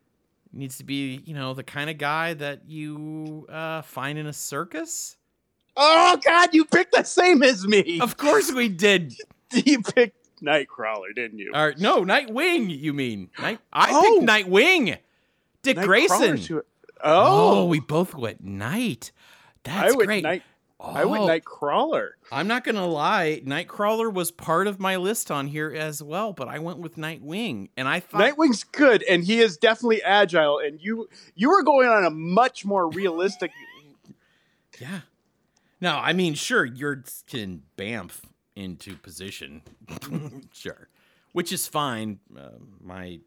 needs 0.53 0.77
to 0.77 0.83
be, 0.83 1.21
you 1.25 1.33
know, 1.33 1.53
the 1.53 1.63
kind 1.63 1.89
of 1.89 1.97
guy 1.97 2.33
that 2.35 2.67
you 2.69 3.45
uh 3.49 3.81
find 3.81 4.17
in 4.19 4.27
a 4.27 4.33
circus. 4.33 5.17
Oh 5.75 6.17
God, 6.23 6.53
you 6.53 6.65
picked 6.65 6.93
the 6.95 7.03
same 7.03 7.41
as 7.43 7.65
me. 7.67 7.99
Of 7.99 8.17
course 8.17 8.51
we 8.51 8.69
did. 8.69 9.13
you 9.51 9.81
picked 9.81 10.17
Nightcrawler, 10.41 11.15
didn't 11.15 11.39
you? 11.39 11.51
Or 11.53 11.73
no, 11.77 12.03
Nightwing, 12.03 12.69
you 12.77 12.93
mean. 12.93 13.29
Night 13.39 13.59
I 13.71 13.89
Oh. 13.91 14.01
picked 14.19 14.29
Nightwing. 14.29 14.97
Dick 15.63 15.77
Grayson. 15.77 16.37
Nightcrawler's 16.37 16.51
Oh, 17.05 17.59
Oh, 17.61 17.65
we 17.65 17.79
both 17.79 18.13
went 18.15 18.43
night. 18.43 19.11
I 19.65 19.81
That's 19.83 19.95
went 19.95 20.07
great. 20.07 20.23
night. 20.23 20.43
oh, 20.79 20.91
I 20.91 21.05
went 21.05 21.23
oh. 21.23 21.27
Nightcrawler. 21.27 22.09
I'm 22.31 22.47
not 22.47 22.63
gonna 22.63 22.85
lie, 22.87 23.41
Nightcrawler 23.45 24.11
was 24.13 24.31
part 24.31 24.67
of 24.67 24.79
my 24.79 24.95
list 24.97 25.31
on 25.31 25.47
here 25.47 25.71
as 25.73 26.01
well, 26.03 26.33
but 26.33 26.47
I 26.47 26.59
went 26.59 26.79
with 26.79 26.95
Nightwing, 26.97 27.69
and 27.77 27.87
I 27.87 27.99
thought 27.99 28.21
Nightwing's 28.21 28.63
good, 28.65 29.03
and 29.03 29.23
he 29.23 29.39
is 29.39 29.57
definitely 29.57 30.01
agile. 30.03 30.59
And 30.59 30.79
you 30.81 31.09
you 31.35 31.49
were 31.49 31.63
going 31.63 31.87
on 31.87 32.05
a 32.05 32.09
much 32.09 32.63
more 32.65 32.89
realistic. 32.89 33.51
yeah. 34.79 35.01
No, 35.83 35.97
I 35.97 36.13
mean, 36.13 36.33
sure, 36.33 36.63
you're 36.63 37.03
can 37.27 37.63
bamf 37.77 38.21
into 38.55 38.95
position, 38.95 39.63
sure, 40.53 40.87
which 41.33 41.51
is 41.51 41.67
fine. 41.67 42.21
Uh, 42.33 42.51
my 42.81 43.19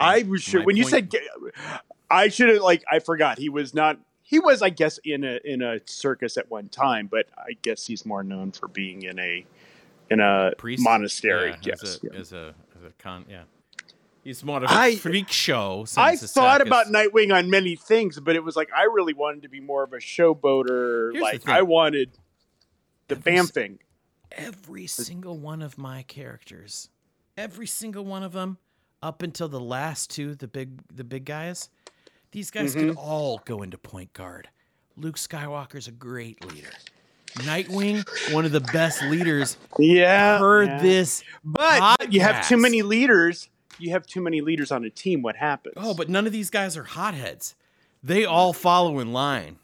I 0.00 0.24
was 0.24 0.42
sure 0.42 0.64
when 0.64 0.76
you 0.76 0.82
said, 0.82 1.14
I 2.10 2.26
should 2.26 2.48
have 2.48 2.60
like 2.60 2.82
I 2.90 2.98
forgot 2.98 3.38
he 3.38 3.50
was 3.50 3.72
not. 3.72 4.00
He 4.24 4.40
was, 4.40 4.62
I 4.62 4.70
guess, 4.70 4.98
in 5.04 5.22
a 5.22 5.38
in 5.44 5.62
a 5.62 5.78
circus 5.84 6.36
at 6.36 6.50
one 6.50 6.70
time, 6.70 7.06
but 7.06 7.26
I 7.38 7.52
guess 7.62 7.86
he's 7.86 8.04
more 8.04 8.24
known 8.24 8.50
for 8.50 8.66
being 8.66 9.02
in 9.02 9.20
a 9.20 9.46
in 10.10 10.18
a 10.18 10.54
priest 10.58 10.82
monastery. 10.82 11.50
yeah, 11.50 11.56
yes, 11.62 11.82
as 11.84 11.94
a, 11.94 11.98
yeah. 12.02 12.18
as 12.18 12.32
a 12.32 12.54
as 12.76 12.82
a 12.82 12.90
con, 12.98 13.26
yeah. 13.30 13.44
He's 14.26 14.42
more 14.44 14.56
of 14.58 14.64
a 14.64 14.66
I- 14.70 14.96
freak 14.96 15.30
show. 15.30 15.86
I 15.96 16.16
thought 16.16 16.60
about 16.60 16.86
Nightwing 16.88 17.32
on 17.32 17.48
many 17.48 17.76
things, 17.76 18.18
but 18.18 18.34
it 18.34 18.42
was 18.42 18.56
like 18.56 18.70
I 18.76 18.84
really 18.84 19.14
wanted 19.14 19.42
to 19.42 19.48
be 19.48 19.60
more 19.60 19.84
of 19.84 19.92
a 19.92 19.98
showboater. 19.98 21.12
Here's 21.12 21.22
like. 21.22 21.48
I 21.48 21.62
wanted 21.62 22.10
the 23.08 23.14
Every 23.16 23.32
vamping. 23.36 23.78
every 24.32 24.86
single 24.88 25.38
one 25.38 25.62
of 25.62 25.78
my 25.78 26.02
characters 26.02 26.88
every 27.38 27.66
single 27.68 28.04
one 28.04 28.24
of 28.24 28.32
them 28.32 28.58
up 29.00 29.22
until 29.22 29.46
the 29.48 29.60
last 29.60 30.10
two 30.10 30.34
the 30.34 30.48
big 30.48 30.70
the 30.92 31.04
big 31.04 31.24
guys 31.24 31.70
these 32.32 32.50
guys 32.50 32.74
Mm-hmm. 32.74 32.88
could 32.88 32.96
all 32.96 33.40
go 33.44 33.62
into 33.62 33.78
point 33.78 34.12
guard 34.12 34.48
luke 34.96 35.16
skywalker's 35.16 35.86
a 35.86 35.92
great 35.92 36.44
leader 36.52 36.72
nightwing 37.36 38.04
one 38.34 38.44
of 38.44 38.50
the 38.52 38.60
best 38.60 39.02
leaders 39.04 39.56
Yeah, 39.78 40.38
per 40.38 40.64
yeah. 40.64 40.82
this 40.82 41.22
but, 41.44 41.96
but 42.00 42.12
you 42.12 42.20
have 42.20 42.48
too 42.48 42.56
many 42.56 42.82
leaders. 42.82 43.48
You 43.78 43.90
have 43.90 44.06
too 44.06 44.20
many 44.20 44.40
leaders 44.40 44.70
on 44.72 44.84
a 44.84 44.90
team. 44.90 45.22
What 45.22 45.36
happens? 45.36 45.74
oh 45.76 45.94
but 45.94 46.08
none 46.08 46.26
of 46.26 46.32
these 46.32 46.50
guys 46.50 46.76
are 46.76 46.84
hotheads 46.84 47.54
they 48.02 48.24
all 48.24 48.52
follow 48.52 48.98
in 49.00 49.12
line 49.12 49.56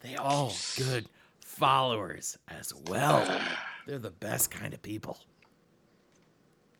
they 0.00 0.14
all 0.16 0.52
good 0.76 1.06
followers 1.40 2.38
as 2.48 2.72
well 2.88 3.26
they're 3.86 3.98
the 3.98 4.10
best 4.10 4.50
kind 4.50 4.74
of 4.74 4.82
people 4.82 5.18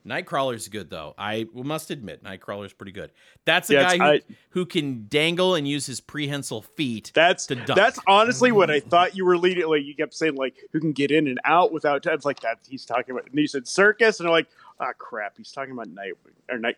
Nightcrawler's 0.07 0.69
good 0.69 0.91
though. 0.91 1.15
I 1.17 1.47
must 1.55 1.91
admit, 1.91 2.23
Nightcrawler's 2.23 2.75
pretty 2.75 2.93
good. 2.93 3.11
That's 3.47 3.71
a 3.71 3.73
guy 3.75 3.97
who, 3.97 4.03
I- 4.05 4.21
who 4.51 4.67
can 4.67 5.07
dangle 5.09 5.55
and 5.55 5.67
use 5.67 5.87
his 5.87 6.03
prehensile 6.03 6.61
feet. 6.61 7.11
That's 7.15 7.47
to 7.47 7.55
dunk. 7.55 7.75
that's 7.75 7.99
honestly 8.07 8.53
what 8.53 8.71
I 8.71 8.81
thought 8.81 9.17
you 9.17 9.25
were 9.25 9.39
leading. 9.39 9.67
Like 9.67 9.83
you 9.85 9.95
kept 9.97 10.13
saying, 10.13 10.35
like 10.35 10.57
who 10.73 10.81
can 10.81 10.93
get 10.93 11.11
in 11.11 11.27
and 11.27 11.41
out 11.47 11.73
without. 11.73 12.05
It's 12.05 12.27
like 12.27 12.41
that. 12.41 12.59
He's 12.69 12.85
talking 12.85 13.13
about. 13.15 13.31
And 13.31 13.39
you 13.39 13.47
said 13.47 13.67
circus, 13.67 14.21
and 14.21 14.29
I'm 14.29 14.33
like, 14.33 14.49
ah, 14.81 14.93
crap. 14.99 15.37
He's 15.37 15.53
talking 15.53 15.73
about 15.73 15.89
Nightwing 15.89 16.35
or 16.51 16.59
night. 16.59 16.77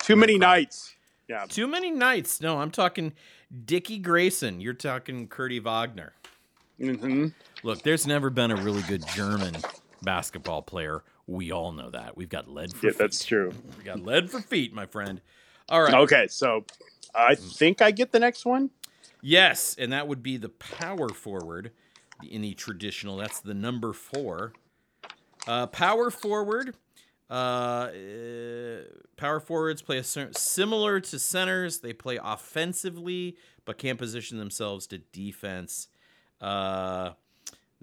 Too 0.00 0.16
many 0.16 0.36
Nightcrawler. 0.36 0.40
nights. 0.40 0.94
Yeah. 1.28 1.44
Too 1.48 1.66
many 1.66 1.90
nights. 1.90 2.40
No, 2.40 2.58
I'm 2.60 2.70
talking 2.70 3.12
Dickie 3.64 3.98
Grayson. 3.98 4.60
You're 4.60 4.72
talking 4.74 5.28
Kurtie 5.28 5.60
Wagner. 5.60 6.14
hmm 6.80 7.26
Look, 7.62 7.82
there's 7.82 8.06
never 8.06 8.30
been 8.30 8.50
a 8.50 8.56
really 8.56 8.82
good 8.82 9.02
German 9.14 9.56
basketball 10.02 10.62
player. 10.62 11.02
We 11.26 11.50
all 11.52 11.72
know 11.72 11.90
that. 11.90 12.16
We've 12.16 12.28
got 12.28 12.48
lead 12.48 12.74
for 12.74 12.86
Yeah, 12.86 12.92
feet. 12.92 12.98
that's 12.98 13.24
true. 13.24 13.52
We 13.76 13.84
got 13.84 14.00
lead 14.00 14.30
for 14.30 14.40
feet, 14.40 14.72
my 14.72 14.86
friend. 14.86 15.20
All 15.68 15.82
right. 15.82 15.92
Okay, 15.94 16.28
so 16.28 16.64
I 17.14 17.34
think 17.34 17.82
I 17.82 17.90
get 17.90 18.12
the 18.12 18.20
next 18.20 18.46
one. 18.46 18.70
Yes, 19.20 19.74
and 19.78 19.92
that 19.92 20.06
would 20.08 20.22
be 20.22 20.36
the 20.36 20.48
power 20.48 21.08
forward 21.08 21.72
in 22.22 22.40
the 22.42 22.54
traditional. 22.54 23.16
That's 23.18 23.40
the 23.40 23.52
number 23.54 23.92
four. 23.92 24.52
Uh, 25.46 25.66
power 25.66 26.10
forward. 26.10 26.74
Uh, 27.30 27.34
uh, 27.34 28.80
power 29.16 29.40
forwards 29.40 29.82
play 29.82 29.98
a 29.98 30.04
cer- 30.04 30.30
similar 30.32 31.00
to 31.00 31.18
centers. 31.18 31.80
They 31.80 31.92
play 31.92 32.18
offensively, 32.22 33.36
but 33.64 33.78
can't 33.78 33.98
position 33.98 34.38
themselves 34.38 34.86
to 34.88 34.98
defense. 34.98 35.88
Uh, 36.40 37.10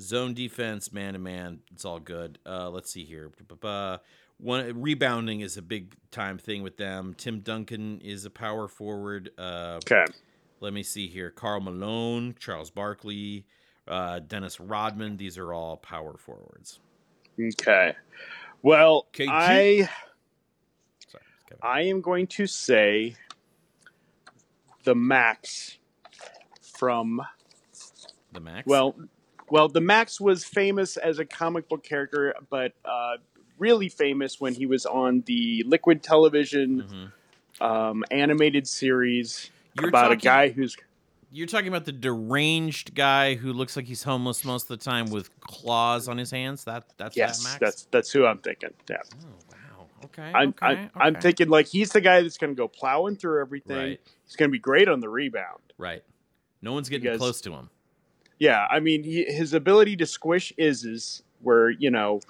Zone 0.02 0.34
defense, 0.34 0.92
man 0.92 1.14
to 1.14 1.20
man, 1.20 1.60
it's 1.72 1.86
all 1.86 2.00
good. 2.02 2.38
Uh, 2.46 2.70
let's 2.70 2.92
see 2.92 3.06
here. 3.06 3.32
One 4.38 4.82
rebounding 4.82 5.40
is 5.40 5.56
a 5.56 5.62
big 5.62 5.96
time 6.12 6.38
thing 6.38 6.62
with 6.64 6.76
them. 6.76 7.14
Tim 7.18 7.40
Duncan 7.40 8.02
is 8.02 8.26
a 8.26 8.30
power 8.30 8.68
forward. 8.68 9.30
Uh, 9.38 9.80
Okay. 9.90 10.04
let 10.60 10.74
me 10.74 10.84
see 10.84 11.08
here. 11.08 11.30
Karl 11.30 11.62
Malone, 11.62 12.36
Charles 12.40 12.70
Barkley, 12.70 13.46
uh, 13.88 14.20
Dennis 14.20 14.60
Rodman. 14.60 15.16
These 15.16 15.38
are 15.38 15.54
all 15.54 15.78
power 15.78 16.18
forwards. 16.18 16.80
Okay. 17.40 17.94
Well, 18.66 19.06
KG. 19.14 19.28
I 19.30 19.90
Sorry, 21.08 21.24
I 21.62 21.82
am 21.84 22.02
going 22.02 22.26
to 22.26 22.48
say 22.48 23.14
the 24.86 24.96
Maxx 24.96 25.78
from 26.76 27.22
the 28.34 28.40
Maxx. 28.40 28.66
well, 28.66 28.96
well, 29.52 29.68
the 29.70 29.82
Maxx 29.82 30.20
was 30.20 30.44
famous 30.44 30.98
as 30.98 31.20
a 31.20 31.26
comic 31.26 31.70
book 31.70 31.84
character, 31.84 32.34
but 32.50 32.74
uh, 32.84 33.18
really 33.60 33.88
famous 33.88 34.42
when 34.42 34.56
he 34.56 34.66
was 34.66 34.88
on 34.88 35.22
the 35.28 35.64
Liquid 35.68 36.02
Television 36.02 37.12
Mhm. 37.62 37.64
um, 37.64 38.04
animated 38.10 38.68
series 38.68 39.52
You're 39.80 39.90
about 39.90 40.12
a 40.12 40.16
guy 40.16 40.50
who's 40.50 40.76
You're 41.36 41.48
talking 41.48 41.68
about 41.68 41.84
the 41.84 41.92
deranged 41.92 42.96
guy 42.96 43.36
who 43.36 43.52
looks 43.52 43.76
like 43.76 43.86
he's 43.86 44.04
homeless 44.04 44.46
most 44.46 44.70
of 44.72 44.80
the 44.80 44.86
time 44.86 45.08
with 45.08 45.38
claws 45.42 46.08
on 46.08 46.18
his 46.18 46.32
hands. 46.32 46.64
That 46.64 46.86
that's 46.96 47.18
yes, 47.18 47.40
that 47.40 47.44
Maxx. 47.44 47.60
that's 47.60 47.88
that's 47.92 48.12
who 48.12 48.26
I'm 48.26 48.38
thinking. 48.38 48.70
Yeah, 48.90 48.98
oh 49.04 49.28
wow. 49.52 49.88
Okay. 50.06 50.32
I'm 50.34 50.50
okay, 50.50 50.66
I'm, 50.66 50.90
I'm 50.96 51.16
thinking 51.16 51.50
like 51.50 51.68
he's 51.68 51.92
the 51.92 52.00
guy 52.00 52.22
that's 52.22 52.38
going 52.38 52.52
to 52.52 52.58
go 52.58 52.70
plowing 52.70 53.18
through 53.18 53.42
everything. 53.42 53.76
Right. 53.76 54.02
He's 54.26 54.38
going 54.38 54.50
to 54.50 54.52
be 54.52 54.60
great 54.60 54.88
on 54.88 55.02
the 55.02 55.10
rebound. 55.10 55.60
Right. 55.78 56.04
No 56.62 56.72
one's 56.72 56.88
getting 56.88 57.12
guys- 57.12 57.18
close 57.18 57.42
to 57.42 57.52
him. 57.52 57.70
Yeah, 58.40 58.66
I 58.72 58.80
mean, 58.80 59.04
he, 59.04 59.26
his 59.26 59.54
ability 59.54 59.98
to 59.98 60.06
squish 60.06 60.54
is 60.58 61.22
were 61.42 61.70
you 61.70 61.92
know 61.92 62.22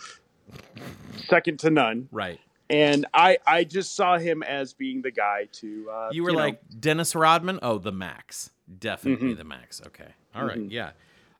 second 1.28 1.60
to 1.60 1.70
none, 1.70 2.10
Right. 2.12 2.40
And 2.70 3.06
I 3.14 3.38
I 3.46 3.64
just 3.64 3.96
saw 3.96 4.18
him 4.18 4.42
as 4.44 4.74
being 4.74 5.02
the 5.02 5.12
guy 5.12 5.48
to. 5.54 5.90
Uh, 5.92 6.10
You 6.12 6.24
were 6.24 6.32
know, 6.32 6.38
like 6.40 6.62
Dennis 6.80 7.14
Rodman. 7.16 7.60
Oh, 7.62 7.78
the 7.78 7.92
Maxx. 7.92 8.50
Definitely 8.80 9.34
Mhm. 9.34 9.38
the 9.38 9.44
Maxx. 9.44 9.82
Okay. 9.88 10.08
All 10.34 10.46
right. 10.46 10.58
Mhm. 10.58 10.72
Yeah. 10.72 10.92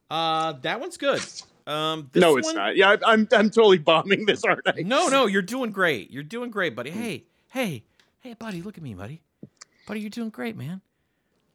Uh, 0.08 0.52
that 0.62 0.78
one's 0.80 0.96
good. 0.96 1.20
Um, 1.66 2.08
this 2.12 2.20
no, 2.20 2.36
it's 2.36 2.46
one- 2.46 2.54
not. 2.54 2.76
Yeah, 2.76 2.90
I, 2.90 3.12
I'm 3.12 3.26
I'm 3.32 3.50
totally 3.50 3.78
bombing 3.78 4.24
this, 4.26 4.44
aren't 4.44 4.68
I? 4.68 4.82
No, 4.82 5.08
no, 5.08 5.26
you're 5.26 5.42
doing 5.42 5.72
great. 5.72 6.12
You're 6.12 6.22
doing 6.22 6.50
great, 6.50 6.76
buddy. 6.76 6.90
Hey, 6.90 7.24
hey, 7.48 7.82
hey, 8.20 8.34
buddy, 8.34 8.62
look 8.62 8.76
at 8.78 8.84
me, 8.84 8.94
buddy. 8.94 9.20
Buddy, 9.88 9.98
you're 10.00 10.10
doing 10.10 10.30
great, 10.30 10.56
man. 10.56 10.80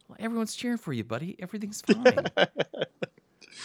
Well, 0.09 0.17
everyone's 0.19 0.53
cheering 0.53 0.77
for 0.79 0.91
you, 0.91 1.05
buddy. 1.05 1.37
Everything's 1.39 1.79
fine. 1.87 2.25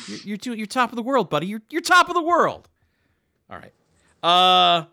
you're, 0.07 0.19
you're 0.25 0.37
doing. 0.37 0.59
You're 0.59 0.66
top 0.69 0.90
of 0.92 0.97
the 0.97 1.03
world, 1.03 1.29
buddy. 1.31 1.47
You're 1.49 1.62
you're 1.71 1.83
top 1.83 2.09
of 2.09 2.14
the 2.14 2.23
world. 2.23 2.69
All 3.51 3.59
right. 3.59 3.73
Uh, 4.23 4.87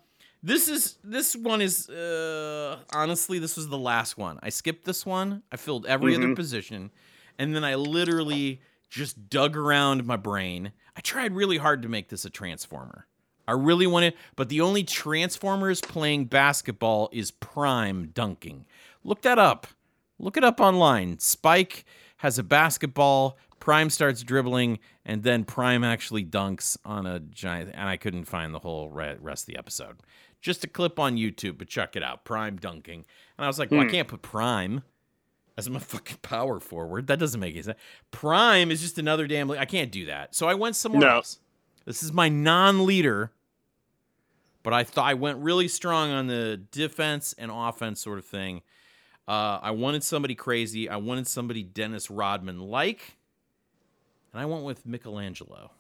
this 0.44 0.68
is 0.68 0.98
this 1.04 1.36
one 1.36 1.62
is 1.62 1.90
uh 1.90 2.78
honestly 2.94 3.40
this 3.40 3.56
was 3.58 3.70
the 3.70 3.78
last 3.78 4.18
one. 4.18 4.40
I 4.44 4.50
skipped 4.50 4.86
this 4.86 5.06
one. 5.06 5.42
I 5.52 5.58
filled 5.58 5.86
every 5.86 6.16
other 6.16 6.28
Mhm. 6.28 6.36
position, 6.36 6.92
and 7.40 7.56
then 7.56 7.64
I 7.64 7.76
literally 7.76 8.62
just 8.90 9.30
dug 9.30 9.56
around 9.58 10.06
my 10.06 10.18
brain. 10.18 10.72
I 10.96 11.02
tried 11.02 11.34
really 11.34 11.58
hard 11.58 11.82
to 11.82 11.90
make 11.90 12.10
this 12.10 12.26
a 12.26 12.30
transformer. 12.30 13.08
I 13.48 13.54
really 13.54 13.88
wanted, 13.88 14.14
but 14.36 14.48
the 14.50 14.62
only 14.62 14.84
Transformers 14.84 15.82
playing 15.82 16.26
basketball 16.26 17.10
is 17.12 17.32
Prime 17.32 18.08
dunking. 18.14 18.66
Look 19.04 19.22
that 19.24 19.38
up. 19.40 19.68
Look 20.18 20.38
it 20.38 20.44
up 20.46 20.62
online. 20.62 21.20
Spike 21.20 21.84
has 22.18 22.40
a 22.40 22.44
basketball. 22.44 23.38
Prime 23.64 23.90
starts 23.90 24.24
dribbling, 24.24 24.78
and 25.06 25.24
then 25.24 25.46
Prime 25.46 25.86
actually 25.86 26.26
dunks 26.26 26.78
on 26.84 27.06
a 27.06 27.22
giant. 27.22 27.70
And 27.74 27.88
I 27.88 27.96
couldn't 27.96 28.26
find 28.26 28.54
the 28.54 28.60
whole 28.60 28.90
re- 28.90 29.16
rest 29.22 29.44
of 29.44 29.54
the 29.54 29.58
episode. 29.58 30.02
Just 30.42 30.66
a 30.66 30.68
clip 30.68 31.00
on 31.00 31.16
YouTube, 31.16 31.58
but 31.58 31.70
check 31.70 31.96
it 31.96 32.04
out. 32.04 32.26
Prime 32.26 32.58
dunking, 32.58 33.06
and 33.38 33.46
I 33.46 33.48
was 33.48 33.58
like, 33.60 33.72
well, 33.72 33.80
I 33.80 33.86
Hmm. 33.86 33.90
can't 33.92 34.08
put 34.10 34.22
Prime 34.22 34.84
as 35.58 35.70
my 35.70 35.80
fucking 35.94 36.18
power 36.22 36.60
forward. 36.60 37.08
That 37.08 37.20
doesn't 37.20 37.40
make 37.40 37.54
any 37.54 37.62
sense. 37.64 37.80
Prime 38.12 38.70
is 38.70 38.82
just 38.82 39.00
another 39.00 39.28
damn. 39.28 39.50
I 39.52 39.64
can't 39.64 39.94
do 39.94 40.08
that. 40.08 40.36
So 40.36 40.46
I 40.50 40.56
went 40.56 40.76
somewhere 40.76 41.00
No. 41.00 41.08
else. 41.16 41.40
This 41.86 42.04
is 42.04 42.12
my 42.12 42.28
non-leader, 42.28 43.32
but 44.62 44.74
I 44.74 44.84
thought 44.84 45.06
I 45.06 45.14
went 45.14 45.38
really 45.40 45.70
strong 45.70 46.12
on 46.12 46.28
the 46.28 46.58
defense 46.72 47.34
and 47.38 47.50
offense 47.50 48.02
sort 48.02 48.20
of 48.20 48.26
thing. 48.26 48.62
Uh, 49.26 49.60
I 49.62 49.72
wanted 49.72 50.04
somebody 50.04 50.36
crazy. 50.36 50.90
I 50.90 50.98
wanted 50.98 51.28
somebody 51.28 51.64
Dennis 51.64 52.10
Rodman 52.10 52.60
like, 52.60 53.16
and 54.34 54.42
I 54.42 54.46
went 54.46 54.64
with 54.64 54.86
Michelangelo, 54.86 55.72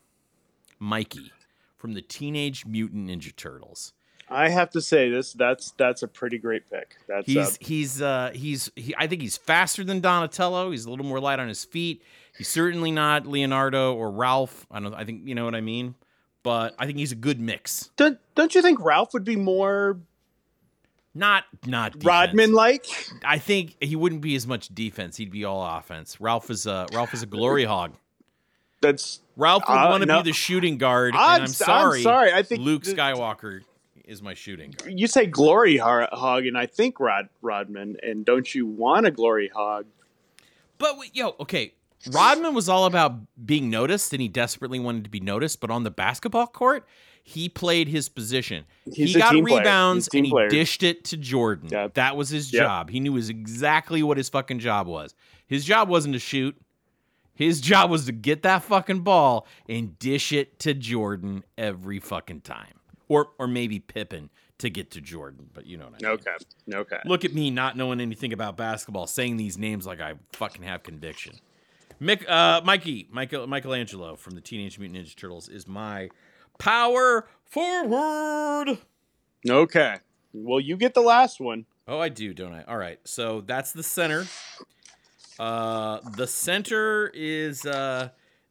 Mikey 0.79 1.31
from 1.77 1.93
the 1.93 2.01
Teenage 2.01 2.65
Mutant 2.65 3.09
Ninja 3.09 3.35
Turtles. 3.35 3.93
I 4.29 4.49
have 4.49 4.69
to 4.71 4.81
say 4.81 5.09
this. 5.09 5.33
That's 5.33 5.71
that's 5.71 6.01
a 6.01 6.07
pretty 6.07 6.37
great 6.37 6.69
pick. 6.69 6.95
That's 7.07 7.27
uh, 7.27 7.31
He's 7.31 7.57
he's 7.59 8.01
uh 8.01 8.31
he's 8.33 8.71
he, 8.75 8.95
I 8.97 9.07
think 9.07 9.21
he's 9.21 9.35
faster 9.37 9.83
than 9.83 9.99
Donatello. 9.99 10.71
He's 10.71 10.85
a 10.85 10.89
little 10.89 11.05
more 11.05 11.19
light 11.19 11.39
on 11.39 11.49
his 11.49 11.65
feet. 11.65 12.01
He's 12.37 12.47
certainly 12.47 12.89
not 12.89 13.27
Leonardo 13.27 13.93
or 13.93 14.09
Ralph. 14.11 14.65
I 14.71 14.79
don't 14.79 14.93
I 14.93 15.03
think 15.03 15.27
you 15.27 15.35
know 15.35 15.45
what 15.45 15.55
I 15.55 15.61
mean. 15.61 15.95
But 16.41 16.73
I 16.79 16.85
think 16.85 16.97
he's 16.97 17.11
a 17.11 17.15
good 17.15 17.39
mix. 17.39 17.89
don't, 17.95 18.17
don't 18.35 18.53
you 18.53 18.61
think 18.61 18.83
Ralph 18.83 19.13
would 19.13 19.23
be 19.23 19.35
more 19.37 19.99
Not 21.13 21.43
not 21.65 21.93
defense. 21.93 22.05
Rodman 22.05 22.53
like? 22.53 22.85
I 23.23 23.37
think 23.37 23.75
he 23.81 23.95
wouldn't 23.95 24.21
be 24.21 24.35
as 24.35 24.47
much 24.47 24.67
defense. 24.69 25.15
He'd 25.17 25.31
be 25.31 25.45
all 25.45 25.63
offense. 25.77 26.19
Ralph 26.19 26.49
is 26.49 26.65
a 26.65 26.87
Ralph 26.93 27.13
is 27.13 27.23
a 27.23 27.27
glory 27.27 27.65
hog. 27.65 27.93
That's 28.83 29.21
Ralph 29.35 29.63
would 29.67 29.73
Uh, 29.73 29.87
want 29.89 30.01
to 30.01 30.05
no. 30.07 30.21
be 30.21 30.29
the 30.29 30.35
shooting 30.35 30.77
guard, 30.77 31.15
I'm, 31.15 31.35
and 31.35 31.43
I'm 31.43 31.47
sorry. 31.47 32.03
sorry. 32.03 32.31
I 32.31 32.43
think 32.43 32.61
Luke 32.61 32.83
th- 32.83 32.95
Skywalker 32.95 33.61
is 34.05 34.21
my 34.21 34.33
shooting 34.35 34.71
guard. 34.71 34.99
You 34.99 35.07
say 35.07 35.25
glory 35.25 35.77
hog, 35.77 36.45
and 36.45 36.57
I 36.57 36.65
think 36.67 36.99
Rod 36.99 37.29
Rodman. 37.41 37.97
And 38.03 38.25
don't 38.25 38.53
you 38.53 38.65
want 38.67 39.05
a 39.07 39.11
glory 39.11 39.49
hog? 39.53 39.85
But 40.77 40.95
yo, 41.13 41.35
okay. 41.39 41.73
Rodman 42.11 42.53
was 42.53 42.67
all 42.67 42.85
about 42.85 43.15
being 43.45 43.69
noticed, 43.69 44.11
and 44.11 44.21
he 44.21 44.27
desperately 44.27 44.79
wanted 44.79 45.05
to 45.05 45.09
be 45.09 45.21
noticed. 45.21 45.61
But 45.61 45.71
on 45.71 45.83
the 45.83 45.91
basketball 45.91 46.47
court, 46.47 46.85
he 47.23 47.47
played 47.47 47.87
his 47.87 48.09
position. 48.09 48.65
He's 48.91 49.13
he 49.13 49.19
got 49.19 49.33
rebounds 49.33 50.05
He's 50.05 50.07
a 50.07 50.11
team 50.11 50.19
and 50.19 50.25
he 50.25 50.31
player. 50.31 50.49
dished 50.49 50.83
it 50.83 51.05
to 51.05 51.17
Jordan. 51.17 51.69
Yeah. 51.71 51.87
That 51.93 52.17
was 52.17 52.27
his 52.29 52.51
Yeah. 52.51 52.59
job. 52.63 52.89
He 52.89 52.99
knew 52.99 53.13
his 53.13 53.29
exactly 53.29 54.03
what 54.03 54.17
his 54.17 54.27
fucking 54.27 54.59
job 54.59 54.85
was. 54.87 55.15
His 55.47 55.63
job 55.63 55.87
wasn't 55.87 56.13
to 56.15 56.19
shoot. 56.19 56.57
His 57.35 57.61
job 57.61 57.89
was 57.89 58.05
to 58.05 58.11
get 58.11 58.43
that 58.43 58.63
fucking 58.63 59.01
ball 59.01 59.47
and 59.67 59.97
dish 59.97 60.31
it 60.31 60.59
to 60.59 60.73
Jordan 60.73 61.43
every 61.57 61.99
fucking 61.99 62.41
time. 62.41 62.79
Or 63.07 63.31
or 63.37 63.47
maybe 63.47 63.79
Pippen 63.79 64.29
to 64.59 64.69
get 64.69 64.91
to 64.91 65.01
Jordan, 65.01 65.49
but 65.53 65.65
you 65.65 65.77
know 65.77 65.85
what 65.85 65.95
I 66.03 66.07
mean. 66.07 66.19
Okay. 66.19 66.31
Okay. 66.73 66.99
Look 67.05 67.25
at 67.25 67.33
me 67.33 67.51
not 67.51 67.75
knowing 67.75 67.99
anything 67.99 68.33
about 68.33 68.55
basketball, 68.55 69.07
saying 69.07 69.37
these 69.37 69.57
names 69.57 69.85
like 69.85 69.99
I 69.99 70.13
fucking 70.33 70.63
have 70.63 70.83
conviction. 70.83 71.35
Mick, 72.01 72.27
uh, 72.29 72.61
Mikey, 72.63 73.07
Michael, 73.11 73.47
Michelangelo 73.47 74.15
from 74.15 74.35
the 74.35 74.41
Teenage 74.41 74.79
Mutant 74.79 75.05
Ninja 75.05 75.15
Turtles 75.15 75.49
is 75.49 75.67
my 75.67 76.09
power 76.59 77.27
forward. 77.45 78.77
Okay. 79.47 79.97
Well, 80.33 80.59
you 80.59 80.77
get 80.77 80.93
the 80.93 81.01
last 81.01 81.39
one. 81.39 81.65
Oh, 81.87 81.99
I 81.99 82.09
do, 82.09 82.33
don't 82.33 82.53
I? 82.53 82.63
All 82.63 82.77
right, 82.77 82.99
so 83.03 83.41
that's 83.41 83.73
the 83.73 83.83
center. 83.83 84.25
Uh, 85.39 85.99
the 86.15 86.27
center 86.27 87.11
is, 87.13 87.65
uh, 87.65 88.09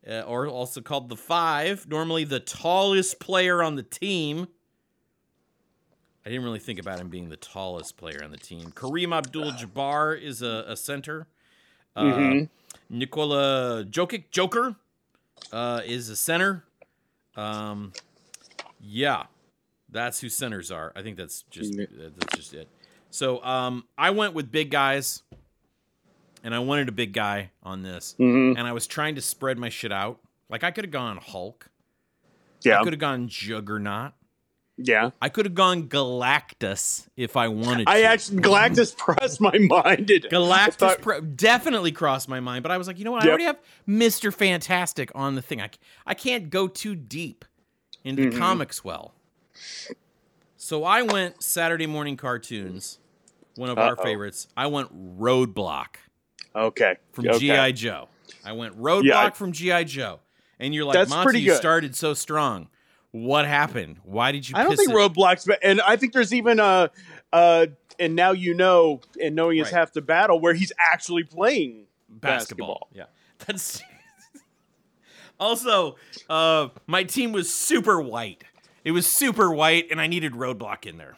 uh, 0.08 0.20
or 0.22 0.48
also 0.48 0.80
called 0.80 1.08
the 1.08 1.16
five. 1.16 1.88
Normally, 1.88 2.24
the 2.24 2.40
tallest 2.40 3.20
player 3.20 3.62
on 3.62 3.76
the 3.76 3.82
team. 3.82 4.48
I 6.24 6.28
didn't 6.30 6.44
really 6.44 6.58
think 6.60 6.78
about 6.78 7.00
him 7.00 7.08
being 7.08 7.28
the 7.28 7.36
tallest 7.36 7.96
player 7.96 8.22
on 8.22 8.30
the 8.30 8.36
team. 8.36 8.70
Kareem 8.72 9.12
Abdul-Jabbar 9.16 10.20
is 10.20 10.40
a, 10.42 10.64
a 10.68 10.76
center. 10.76 11.26
Uh, 11.96 12.02
Mhm. 12.02 12.48
Nikola 12.88 13.84
Jokic, 13.84 14.30
Joker, 14.30 14.76
uh, 15.52 15.80
is 15.84 16.08
a 16.08 16.16
center. 16.16 16.64
Um, 17.36 17.92
yeah, 18.80 19.24
that's 19.90 20.20
who 20.20 20.28
centers 20.28 20.70
are. 20.70 20.92
I 20.94 21.02
think 21.02 21.16
that's 21.16 21.42
just 21.50 21.76
that's 21.76 22.36
just 22.36 22.54
it. 22.54 22.68
So 23.10 23.42
um, 23.44 23.84
I 23.98 24.10
went 24.10 24.34
with 24.34 24.50
big 24.50 24.70
guys, 24.70 25.22
and 26.42 26.54
I 26.54 26.58
wanted 26.58 26.88
a 26.88 26.92
big 26.92 27.12
guy 27.12 27.50
on 27.62 27.82
this, 27.82 28.14
Mhm. 28.18 28.56
and 28.58 28.66
I 28.66 28.72
was 28.72 28.86
trying 28.86 29.14
to 29.16 29.20
spread 29.22 29.58
my 29.58 29.68
shit 29.68 29.92
out. 29.92 30.20
Like 30.48 30.64
I 30.64 30.70
could 30.70 30.84
have 30.84 30.90
gone 30.92 31.16
Hulk. 31.18 31.68
Yeah. 32.62 32.80
I 32.80 32.84
could 32.84 32.92
have 32.92 33.00
gone 33.00 33.28
Juggernaut. 33.28 34.12
Yeah. 34.78 35.10
I 35.20 35.28
could 35.28 35.44
have 35.46 35.54
gone 35.54 35.88
Galactus 35.88 37.06
if 37.16 37.36
I 37.36 37.48
wanted 37.48 37.88
I 37.88 38.00
to. 38.00 38.06
actually 38.06 38.38
Galactus 38.42 38.96
crossed 38.96 39.40
my 39.40 39.56
mind. 39.58 40.10
It- 40.10 40.30
Galactus 40.30 40.74
thought- 40.74 41.02
pro- 41.02 41.20
definitely 41.20 41.92
crossed 41.92 42.28
my 42.28 42.40
mind, 42.40 42.62
but 42.62 42.72
I 42.72 42.78
was 42.78 42.86
like, 42.86 42.98
you 42.98 43.04
know 43.04 43.12
what? 43.12 43.24
I 43.24 43.28
already 43.28 43.44
have 43.44 43.58
Mister 43.86 44.32
Fantastic 44.32 45.10
on 45.14 45.34
the 45.34 45.42
thing. 45.42 45.60
I 45.60 45.70
I 46.06 46.14
can't 46.14 46.50
go 46.50 46.68
too 46.68 46.94
deep 46.94 47.44
into 48.04 48.30
the 48.30 48.36
Mhm. 48.36 48.38
comics 48.38 48.82
well. 48.84 49.14
So 50.56 50.84
I 50.84 51.02
went 51.02 51.42
Saturday 51.42 51.86
morning 51.86 52.16
cartoons, 52.16 52.98
one 53.56 53.68
of 53.70 53.78
our 53.78 53.92
Uh-oh. 53.96 54.02
favorites. 54.02 54.48
I 54.56 54.66
went 54.68 55.18
Roadblock 55.18 55.96
okay. 56.54 56.96
from 57.12 57.28
okay. 57.28 57.38
GI 57.38 57.72
Joe. 57.74 58.08
I 58.44 58.52
went 58.52 58.80
Roadblock 58.80 59.04
Yeah, 59.04 59.24
I- 59.26 59.30
from 59.30 59.52
GI 59.52 59.84
Joe, 59.84 60.20
and 60.58 60.74
you're 60.74 60.84
like, 60.84 60.94
That's 60.94 61.10
Monty, 61.10 61.24
pretty 61.24 61.40
you 61.40 61.50
good. 61.52 61.56
started 61.58 61.94
so 61.96 62.14
strong. 62.14 62.68
What 63.12 63.46
happened? 63.46 63.98
Why 64.04 64.32
did 64.32 64.48
you? 64.48 64.56
I 64.56 64.62
don't 64.62 64.70
piss 64.70 64.78
think 64.80 64.90
so 64.90 64.94
strong? 64.94 65.10
What 65.10 65.16
happened? 65.16 65.32
Why 65.32 65.32
did 65.32 65.34
you? 65.34 65.34
I 65.34 65.34
don't 65.34 65.36
think 65.36 65.36
it- 65.36 65.36
roadblocks, 65.36 65.46
but 65.46 65.58
and 65.62 65.80
I 65.82 65.96
think 65.96 66.12
there's 66.14 66.32
even 66.32 66.58
uh 66.60 66.88
uh 67.32 67.66
and 67.98 68.16
now 68.16 68.32
you 68.32 68.54
know 68.54 69.00
and 69.22 69.34
knowing 69.36 69.58
is 69.58 69.64
Right. 69.64 69.74
half 69.74 69.92
the 69.92 70.00
battle 70.00 70.40
where 70.40 70.54
he's 70.54 70.72
actually 70.78 71.24
playing 71.24 71.84
basketball. 72.08 72.88
basketball. 72.88 72.88
Yeah, 72.94 73.04
that's 73.46 73.82
also 75.40 75.96
uh, 76.28 76.68
my 76.86 77.04
team 77.04 77.32
was 77.32 77.52
super 77.52 78.00
white. 78.00 78.44
It 78.84 78.92
was 78.92 79.06
super 79.06 79.50
white, 79.52 79.88
and 79.90 80.00
I 80.00 80.06
needed 80.06 80.32
roadblock 80.32 80.86
in 80.86 80.96
there. 80.98 81.16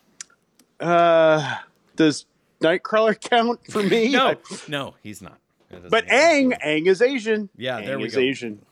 Uh, 0.80 1.58
does 1.96 2.26
Nightcrawler 2.64 3.20
count 3.30 3.60
for 3.70 3.82
me? 3.82 4.10
No, 4.10 4.36
no, 4.68 4.94
he's 5.02 5.20
not. 5.22 5.38
But 5.90 6.06
Aang, 6.06 6.56
Aang 6.64 6.86
is 6.86 7.02
Asian. 7.02 7.50
Yeah, 7.56 7.80
Aang 7.80 7.86
there 7.86 7.98
we 7.98 8.06
is 8.06 8.14
go. 8.14 8.20
Asian. 8.20 8.64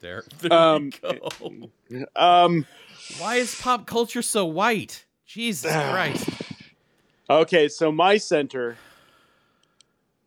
There, 0.00 0.24
there 0.40 0.52
Um, 0.52 0.90
we 1.02 2.00
go. 2.00 2.08
Um. 2.16 2.66
Why 3.18 3.36
is 3.36 3.54
pop 3.60 3.86
culture 3.86 4.22
so 4.22 4.44
white? 4.46 5.04
Jesus 5.26 5.70
Christ! 5.72 6.28
Okay, 7.30 7.68
so 7.68 7.90
my 7.92 8.16
center. 8.16 8.76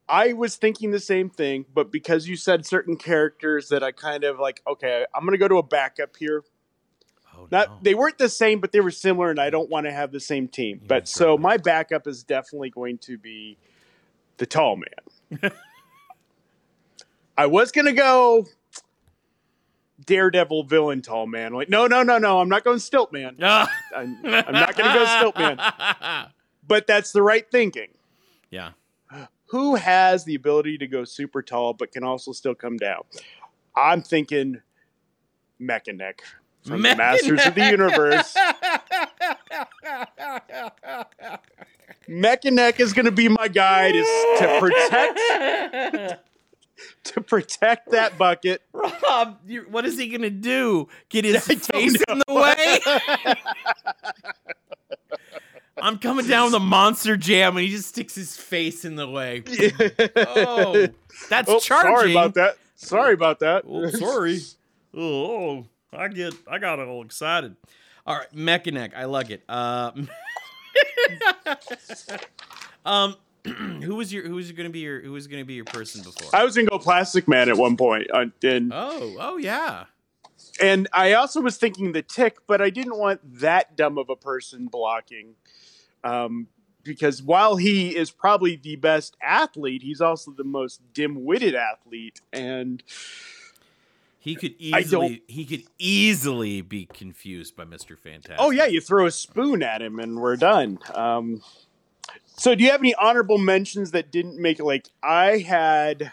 I 0.07 0.33
was 0.33 0.55
thinking 0.55 0.89
the 0.91 0.99
same 0.99 1.29
thing, 1.29 1.65
but 1.73 1.91
because 1.91 2.27
you 2.27 2.35
said 2.35 2.65
certain 2.65 2.97
characters 2.97 3.69
that 3.69 3.83
I 3.83 3.91
kind 3.91 4.23
of 4.23 4.39
like, 4.39 4.61
okay, 4.67 5.05
I'm 5.13 5.23
gonna 5.23 5.37
go 5.37 5.47
to 5.47 5.57
a 5.57 5.63
backup 5.63 6.15
here. 6.17 6.43
Oh, 7.39 7.47
Not 7.51 7.69
no. 7.69 7.77
they 7.81 7.95
weren't 7.95 8.17
the 8.17 8.29
same, 8.29 8.59
but 8.59 8.71
they 8.71 8.79
were 8.81 8.91
similar, 8.91 9.29
and 9.29 9.39
I 9.39 9.49
don't 9.49 9.69
want 9.69 9.85
to 9.85 9.91
have 9.91 10.11
the 10.11 10.19
same 10.19 10.47
team. 10.47 10.79
You 10.81 10.87
But 10.87 11.07
so 11.07 11.37
my 11.37 11.57
backup 11.57 12.07
is 12.07 12.23
definitely 12.23 12.69
going 12.69 12.97
to 12.99 13.17
be 13.17 13.57
the 14.37 14.45
tall 14.45 14.77
man. 14.77 15.51
I 17.37 17.45
was 17.45 17.71
gonna 17.71 17.93
go 17.93 18.45
Daredevil 20.05 20.63
villain 20.63 21.01
tall 21.01 21.27
man. 21.27 21.53
Like, 21.53 21.69
no, 21.69 21.87
no, 21.87 22.03
no, 22.03 22.17
no, 22.17 22.39
I'm 22.39 22.49
not 22.49 22.63
going 22.63 22.79
stilt 22.79 23.11
man. 23.13 23.37
I'm, 23.41 23.67
I'm 23.95 24.53
not 24.53 24.75
gonna 24.75 24.93
go 24.93 25.05
stilt 25.05 25.37
man. 25.37 26.27
But 26.67 26.85
that's 26.85 27.11
the 27.13 27.23
right 27.23 27.49
thinking. 27.49 27.87
yeah. 28.51 28.71
Who 29.47 29.73
has 29.73 30.25
the 30.25 30.35
ability 30.35 30.77
to 30.77 30.85
go 30.85 31.03
super 31.03 31.41
tall 31.41 31.73
but 31.73 31.91
can 31.91 32.03
also 32.03 32.31
still 32.31 32.53
come 32.53 32.77
down? 32.77 33.01
I'm 33.75 34.03
thinking 34.03 34.61
Mekaneck 35.59 36.19
from 36.65 36.81
the 36.81 36.95
Masters 36.95 37.45
of 37.45 37.55
the 37.55 37.69
Universe. 37.69 38.35
Mekaneck 42.07 42.79
is 42.79 42.93
going 42.93 43.05
to 43.05 43.11
be 43.11 43.27
my 43.29 43.47
guide 43.47 43.93
to, 43.93 44.35
to 44.39 44.57
protect 44.59 46.25
to 47.03 47.21
protect 47.21 47.91
that 47.91 48.17
bucket. 48.17 48.61
Rob, 48.73 49.37
you, 49.45 49.65
what 49.69 49.85
is 49.85 49.97
he 49.97 50.07
gonna 50.07 50.29
do? 50.29 50.87
Get 51.09 51.25
his 51.25 51.45
face 51.45 52.01
in 52.07 52.21
the 52.25 52.33
way? 52.33 52.79
I'm 55.81 55.97
coming 55.97 56.25
down 56.27 56.45
with 56.45 56.53
a 56.55 56.59
monster 56.59 57.17
jam, 57.17 57.57
and 57.57 57.65
he 57.65 57.71
just 57.71 57.89
sticks 57.89 58.15
his 58.15 58.37
face 58.37 58.85
in 58.85 58.95
the 58.95 59.07
way. 59.09 59.43
Oh, 60.15 60.87
that's 61.29 61.49
Oh, 61.49 61.59
charging. 61.59 61.91
sorry 61.95 62.11
about 62.11 62.33
that. 62.35 62.57
Sorry 62.75 63.13
about 63.13 63.39
that. 63.39 63.63
Oh, 63.69 63.89
sorry. 63.89 64.39
Oh, 64.95 65.65
I 65.91 66.07
get, 66.07 66.33
I 66.47 66.59
got 66.59 66.79
all 66.79 67.03
excited. 67.03 67.55
All 68.05 68.17
right, 68.17 68.33
Mekaneck, 68.33 68.95
I 68.95 69.05
like 69.05 69.29
it. 69.29 69.43
Uh, 69.49 69.91
um, 72.85 73.15
who 73.45 73.95
was 73.95 74.13
your, 74.13 74.27
who 74.27 74.35
was 74.35 74.51
going 74.51 74.67
to 74.67 74.71
be 74.71 74.79
your, 74.79 75.01
who 75.01 75.11
was 75.11 75.27
going 75.27 75.41
to 75.41 75.45
be 75.45 75.55
your 75.55 75.65
person 75.65 76.03
before? 76.03 76.29
I 76.33 76.43
was 76.43 76.55
going 76.55 76.67
to 76.67 76.71
go 76.71 76.79
Plastic 76.79 77.27
Man 77.27 77.49
at 77.49 77.57
one 77.57 77.77
point, 77.77 78.07
uh, 78.13 78.25
and 78.43 78.71
oh, 78.73 79.17
oh 79.19 79.37
yeah. 79.37 79.85
and 80.61 80.87
I 80.93 81.13
also 81.13 81.41
was 81.41 81.57
thinking 81.57 81.91
the 81.91 82.01
Tick, 82.01 82.37
but 82.47 82.61
I 82.61 82.69
didn't 82.69 82.97
want 82.97 83.21
that 83.39 83.75
dumb 83.75 83.97
of 83.97 84.09
a 84.09 84.15
person 84.15 84.67
blocking, 84.67 85.35
um, 86.03 86.47
because 86.83 87.21
while 87.21 87.55
he 87.55 87.95
is 87.95 88.11
probably 88.11 88.55
the 88.55 88.75
best 88.75 89.15
athlete, 89.21 89.81
he's 89.81 90.01
also 90.01 90.31
the 90.31 90.43
most 90.43 90.81
dim-witted 90.93 91.55
athlete, 91.55 92.21
and 92.31 92.83
He 94.21 94.35
could 94.35 94.53
easily, 94.59 95.23
he 95.27 95.45
could 95.45 95.63
easily 95.77 96.61
be 96.61 96.85
confused 96.85 97.55
by 97.55 97.63
Mister 97.63 97.95
Fantastic. 97.95 98.35
oh 98.37 98.51
yeah, 98.51 98.65
you 98.65 98.81
throw 98.81 99.05
a 99.05 99.11
spoon 99.11 99.63
at 99.63 99.81
him 99.81 99.97
and 99.99 100.19
we're 100.19 100.35
done. 100.35 100.77
Um, 100.93 101.41
so, 102.25 102.53
do 102.53 102.63
you 102.63 102.71
have 102.71 102.81
any 102.81 102.93
honorable 102.95 103.37
mentions 103.37 103.91
that 103.91 104.11
didn't 104.11 104.37
make 104.37 104.59
it? 104.59 104.65
Like 104.65 104.87
I 105.01 105.37
had 105.39 106.11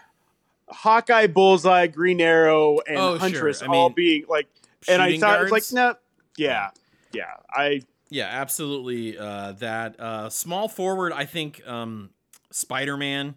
Hawkeye, 0.69 1.27
Bullseye, 1.27 1.89
Green 1.89 2.21
Arrow, 2.21 2.79
and 2.87 2.97
Oh, 2.97 3.11
sure. 3.13 3.19
Huntress 3.19 3.63
I 3.63 3.67
all 3.67 3.89
mean, 3.89 3.95
being 3.95 4.25
like, 4.29 4.47
and 4.89 5.03
I 5.03 5.19
thought 5.19 5.41
it 5.41 5.43
was 5.43 5.53
like, 5.53 5.63
guards? 5.63 5.73
no, 5.73 5.95
yeah, 6.37 6.71
yeah, 7.13 7.25
I 7.51 7.83
Yeah, 8.09 8.29
absolutely. 8.31 9.19
Uh, 9.19 9.53
that 9.59 9.99
uh, 9.99 10.31
small 10.31 10.69
forward, 10.69 11.13
I 11.13 11.25
think 11.25 11.67
um, 11.67 12.11
Spider 12.53 12.97
Man. 12.97 13.35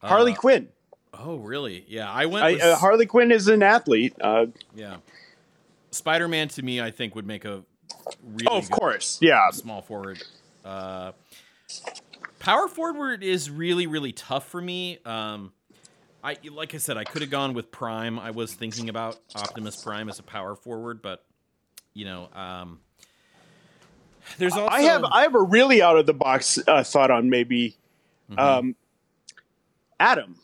Harley 0.00 0.34
Quinn. 0.34 0.68
Oh, 1.14 1.36
really? 1.36 1.84
Yeah, 1.88 2.10
I 2.10 2.26
went. 2.26 2.44
I, 2.44 2.52
with, 2.52 2.62
uh, 2.62 2.76
Harley 2.76 3.06
Quinn 3.06 3.30
is 3.30 3.48
an 3.48 3.62
athlete. 3.62 4.14
Uh, 4.20 4.46
yeah, 4.74 4.96
Spider 5.90 6.26
Man 6.26 6.48
to 6.48 6.62
me, 6.62 6.80
I 6.80 6.90
think 6.90 7.14
would 7.14 7.26
make 7.26 7.44
a 7.44 7.62
really 8.24 8.46
oh, 8.48 8.56
of 8.56 8.70
course, 8.70 9.18
yeah. 9.20 9.50
small 9.50 9.82
forward. 9.82 10.22
Uh, 10.64 11.12
power 12.38 12.66
forward 12.68 13.22
is 13.22 13.50
really 13.50 13.86
really 13.86 14.12
tough 14.12 14.48
for 14.48 14.60
me. 14.60 14.98
Um, 15.04 15.52
I 16.24 16.36
like 16.50 16.74
I 16.74 16.78
said, 16.78 16.96
I 16.96 17.04
could 17.04 17.20
have 17.22 17.30
gone 17.30 17.52
with 17.52 17.70
Prime. 17.70 18.18
I 18.18 18.30
was 18.30 18.54
thinking 18.54 18.88
about 18.88 19.18
Optimus 19.36 19.82
Prime 19.82 20.08
as 20.08 20.18
a 20.18 20.22
power 20.22 20.56
forward, 20.56 21.02
but 21.02 21.24
you 21.92 22.06
know, 22.06 22.28
um, 22.34 22.80
there's 24.38 24.54
also 24.54 24.68
I 24.68 24.82
have 24.82 25.04
I 25.04 25.22
have 25.22 25.34
a 25.34 25.42
really 25.42 25.82
out 25.82 25.98
of 25.98 26.06
the 26.06 26.14
box 26.14 26.58
uh, 26.66 26.82
thought 26.84 27.10
on 27.10 27.28
maybe 27.28 27.76
Mhm. 28.30 28.38
um, 28.38 28.76
Adam 30.00 30.36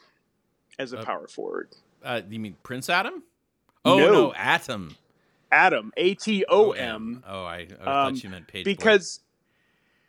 as 0.78 0.92
a 0.92 1.00
Uh, 1.00 1.04
power 1.04 1.26
forward. 1.28 1.68
Uh, 2.04 2.20
you 2.28 2.38
mean 2.38 2.56
Prince 2.62 2.88
Adam? 2.88 3.22
Oh 3.84 3.98
No. 3.98 4.12
no, 4.12 4.34
Atom. 4.34 4.96
Adam, 5.50 5.92
A 5.96 6.14
T 6.14 6.44
O 6.48 6.72
M, 6.72 7.24
Oh, 7.26 7.44
I, 7.44 7.56
I 7.80 8.06
Um, 8.08 8.14
thought 8.14 8.22
you 8.24 8.30
meant 8.30 8.46
Page 8.48 8.64
Boy. 8.64 8.70
because 8.70 9.20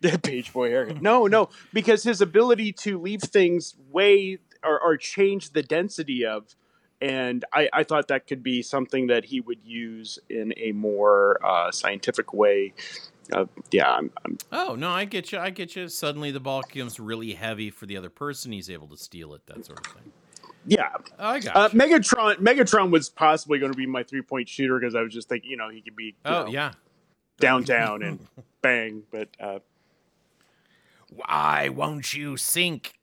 the 0.01 0.17
Page 0.23 0.51
Boy. 0.53 0.93
No, 1.01 1.27
no, 1.27 1.49
because 1.73 2.03
his 2.03 2.21
ability 2.21 2.73
to 2.73 2.99
leave 2.99 3.21
things 3.21 3.75
way 3.89 4.39
or, 4.63 4.79
or 4.81 4.97
change 4.97 5.51
the 5.51 5.63
density 5.63 6.25
of, 6.25 6.55
and 7.01 7.45
I, 7.53 7.69
I 7.71 7.83
thought 7.83 8.09
that 8.09 8.27
could 8.27 8.43
be 8.43 8.61
something 8.61 9.07
that 9.07 9.23
he 9.25 9.39
would 9.39 9.63
use 9.63 10.19
in 10.29 10.53
a 10.57 10.73
more 10.73 11.39
uh, 11.45 11.71
scientific 11.71 12.33
way. 12.33 12.73
Uh, 13.31 13.45
yeah, 13.71 13.89
I'm, 13.93 14.11
I'm 14.25 14.37
Oh 14.51 14.75
no, 14.75 14.89
I 14.89 15.05
get 15.05 15.31
you. 15.31 15.39
I 15.39 15.51
get 15.51 15.75
you. 15.77 15.87
Suddenly 15.87 16.31
the 16.31 16.39
ball 16.41 16.63
becomes 16.67 16.99
really 16.99 17.33
heavy 17.33 17.69
for 17.69 17.85
the 17.85 17.95
other 17.95 18.09
person. 18.09 18.51
He's 18.51 18.69
able 18.69 18.87
to 18.87 18.97
steal 18.97 19.33
it. 19.33 19.45
That 19.45 19.65
sort 19.65 19.79
of 19.87 19.93
thing. 19.93 20.11
Yeah. 20.65 20.89
I 21.17 21.39
got 21.39 21.55
Uh. 21.55 21.69
Megatron, 21.69 22.35
Megatron 22.37 22.91
was 22.91 23.09
possibly 23.09 23.59
going 23.59 23.71
to 23.71 23.77
be 23.77 23.85
my 23.85 24.03
three 24.03 24.21
point 24.21 24.47
shooter 24.49 24.79
because 24.79 24.95
I 24.95 25.01
was 25.01 25.13
just 25.13 25.29
thinking, 25.29 25.49
you 25.51 25.57
know, 25.57 25.69
he 25.69 25.81
could 25.81 25.95
be 25.95 26.15
Oh 26.25 26.45
know, 26.45 26.51
yeah. 26.51 26.71
downtown 27.39 28.03
and 28.03 28.19
bang. 28.61 29.03
But 29.11 29.29
uh, 29.39 29.59
Why 31.13 31.69
won't 31.69 32.13
you 32.13 32.37
sink? 32.37 32.93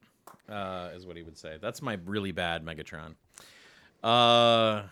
Uh, 0.48 0.90
is 0.94 1.06
what 1.06 1.16
he 1.16 1.22
would 1.24 1.36
say. 1.36 1.56
That's 1.60 1.82
my 1.82 1.98
really 2.04 2.30
bad 2.32 2.64
Megatron. 2.64 3.14
Uh, 4.04 4.82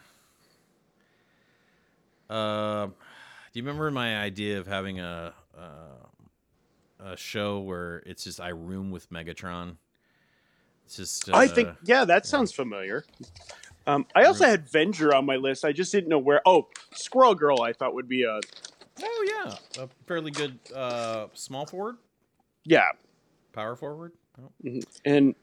uh, 2.28 2.86
do 2.86 2.92
you 3.52 3.62
remember 3.62 3.88
my 3.92 4.18
idea 4.18 4.58
of 4.58 4.66
having 4.66 4.98
a 4.98 5.32
uh, 5.56 7.04
a 7.04 7.16
show 7.16 7.60
where 7.60 7.98
it's 8.06 8.24
just 8.24 8.40
I 8.40 8.48
room 8.48 8.90
with 8.90 9.08
Megatron? 9.10 9.76
It's 10.86 10.96
just 10.96 11.28
uh, 11.30 11.36
I 11.36 11.46
think, 11.46 11.70
yeah, 11.84 12.04
that 12.04 12.26
sounds 12.26 12.52
familiar. 12.52 13.04
Um, 13.86 14.06
I 14.14 14.24
also 14.24 14.44
had 14.46 14.68
Venger 14.68 15.12
on 15.14 15.26
my 15.26 15.36
list. 15.36 15.64
I 15.64 15.72
just 15.72 15.92
didn't 15.92 16.08
know 16.08 16.18
where. 16.18 16.40
Oh, 16.46 16.68
Squirrel 16.94 17.34
Girl, 17.34 17.62
I 17.62 17.72
thought 17.72 17.94
would 17.94 18.08
be 18.08 18.22
a 18.24 18.40
Oh 19.02 19.26
yeah, 19.44 19.82
a 19.82 19.88
fairly 20.06 20.30
good 20.30 20.58
uh, 20.74 21.26
small 21.34 21.66
forward, 21.66 21.96
yeah, 22.64 22.90
power 23.52 23.74
forward. 23.76 24.12
Oh. 24.40 24.80
and 25.04 25.34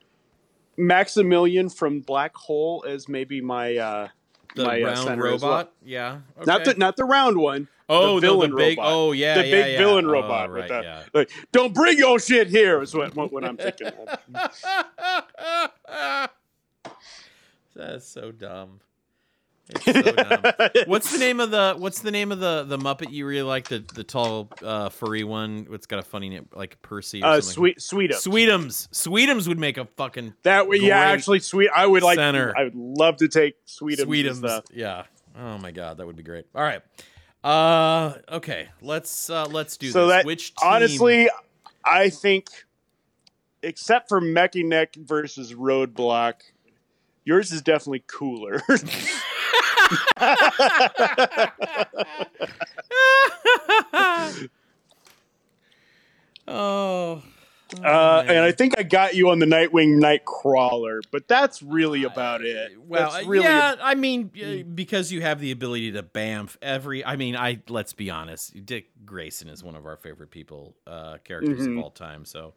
Maximilian 0.78 1.70
from 1.70 2.00
Black 2.00 2.36
Hole 2.36 2.84
as 2.88 3.08
maybe 3.10 3.42
my 3.42 3.76
uh, 3.78 4.08
The 4.56 4.64
my 4.64 4.82
uh, 4.82 4.86
round 4.86 4.98
center 5.00 5.28
as 5.28 5.42
well. 5.42 5.52
robot. 5.52 5.74
Yeah. 5.84 6.20
Not 6.46 6.66
the 6.66 6.74
not 6.76 6.96
the 6.96 7.04
round 7.06 7.38
one. 7.38 7.68
Oh 7.92 8.16
the 8.16 8.22
the 8.22 8.28
villain 8.28 8.56
big, 8.56 8.78
robot. 8.78 8.94
Oh 8.94 9.12
yeah, 9.12 9.36
the 9.36 9.46
yeah, 9.48 9.52
big 9.64 9.72
yeah. 9.74 9.78
villain 9.78 10.06
Oh, 10.06 10.10
robot 10.12 10.50
right, 10.52 10.62
with 10.62 10.68
the 10.70 10.82
yeah. 10.84 11.04
like, 11.14 11.30
don't 11.52 11.74
bring 11.74 11.98
your 11.98 12.20
shit 12.20 12.48
here 12.48 12.82
is 12.82 12.94
what 12.94 13.16
what, 13.16 13.32
what 13.32 13.44
I'm 13.46 13.58
thinking. 13.58 13.92
That's 17.76 18.08
so 18.08 18.32
dumb. 18.32 18.82
So 19.86 19.94
dumb. 20.02 20.44
What's 20.88 21.12
the 21.14 21.18
name 21.20 21.40
of 21.40 21.52
the 21.52 21.76
What's 21.78 22.02
the 22.02 22.12
name 22.12 22.32
of 22.34 22.40
the 22.40 22.66
the 22.68 22.78
Muppet 22.78 23.12
you 23.12 23.26
really 23.26 23.44
like? 23.44 23.70
The 23.70 23.80
the 23.94 24.04
tall 24.04 24.50
uh, 24.62 24.90
furry 24.90 25.24
one. 25.24 25.68
It's 25.72 25.86
got 25.88 26.00
a 26.00 26.04
funny 26.04 26.28
name, 26.30 26.50
like 26.54 26.82
Percy. 26.82 27.22
Or 27.24 27.28
uh, 27.28 27.42
something. 27.42 27.54
sweet 27.54 27.82
sweet 27.82 28.12
Sweetums. 28.12 28.90
Sweetums 28.90 29.48
would 29.48 29.60
make 29.60 29.78
a 29.78 29.86
fucking 29.86 30.34
That 30.44 30.68
way, 30.68 30.78
yeah, 30.78 31.00
actually, 31.00 31.40
sweet. 31.40 31.70
I 31.74 31.86
would 31.86 32.04
like. 32.04 32.18
center. 32.18 32.54
I 32.58 32.66
would 32.66 32.76
love 32.76 33.18
to 33.18 33.30
take 33.30 33.66
Sweetums. 33.66 34.06
Sweetums. 34.06 34.42
the- 34.42 34.64
Yeah. 34.74 35.04
Oh 35.40 35.58
my 35.58 35.72
god, 35.72 35.98
that 35.98 36.06
would 36.06 36.18
be 36.18 36.24
great. 36.24 36.46
All 36.54 36.62
right. 36.64 36.82
Uh 37.44 38.14
okay, 38.30 38.68
let's 38.82 39.30
uh 39.30 39.46
let's 39.46 39.78
do 39.78 39.90
so 39.90 40.08
this. 40.08 40.18
that 40.18 40.26
Which 40.26 40.54
team... 40.56 40.70
honestly, 40.70 41.30
I 41.84 42.10
think, 42.10 42.48
except 43.64 44.10
for 44.10 44.22
Mekaneck 44.22 44.96
versus 44.96 45.54
Roadblock, 45.54 46.36
yours 47.26 47.52
is 47.52 47.64
definitely 47.64 48.04
cooler. 48.06 48.62
oh. 56.48 57.24
Uh, 57.84 58.24
and 58.28 58.40
I 58.40 58.52
think 58.52 58.74
I 58.78 58.84
got 58.84 59.16
you 59.16 59.30
on 59.30 59.40
the 59.40 59.46
Nightwing 59.46 59.98
Nightcrawler, 60.00 61.02
but 61.12 61.28
that's 61.28 61.62
really 61.62 62.04
about 62.04 62.42
it. 62.44 62.74
Well, 62.86 63.12
That's 63.12 63.26
uh, 63.26 63.30
really 63.30 63.46
yeah, 63.46 63.76
I 63.82 63.96
mean, 63.96 64.32
uh, 64.44 64.64
because 64.76 65.12
you 65.12 65.22
have 65.22 65.40
the 65.40 65.52
ability 65.52 65.92
to 65.94 66.04
bamf 66.04 66.58
every. 66.62 67.04
I 67.06 67.16
mean, 67.16 67.36
I 67.36 67.62
let's 67.70 67.94
be 67.94 68.10
honest, 68.10 68.66
Dick 68.66 68.90
Grayson 69.06 69.48
is 69.48 69.64
one 69.64 69.76
of 69.76 69.86
our 69.86 69.96
favorite 69.98 70.32
people, 70.32 70.76
uh, 70.86 71.18
characters 71.24 71.68
Mhm. 71.68 71.78
of 71.78 71.84
all 71.84 71.92
time. 71.92 72.26
So 72.26 72.54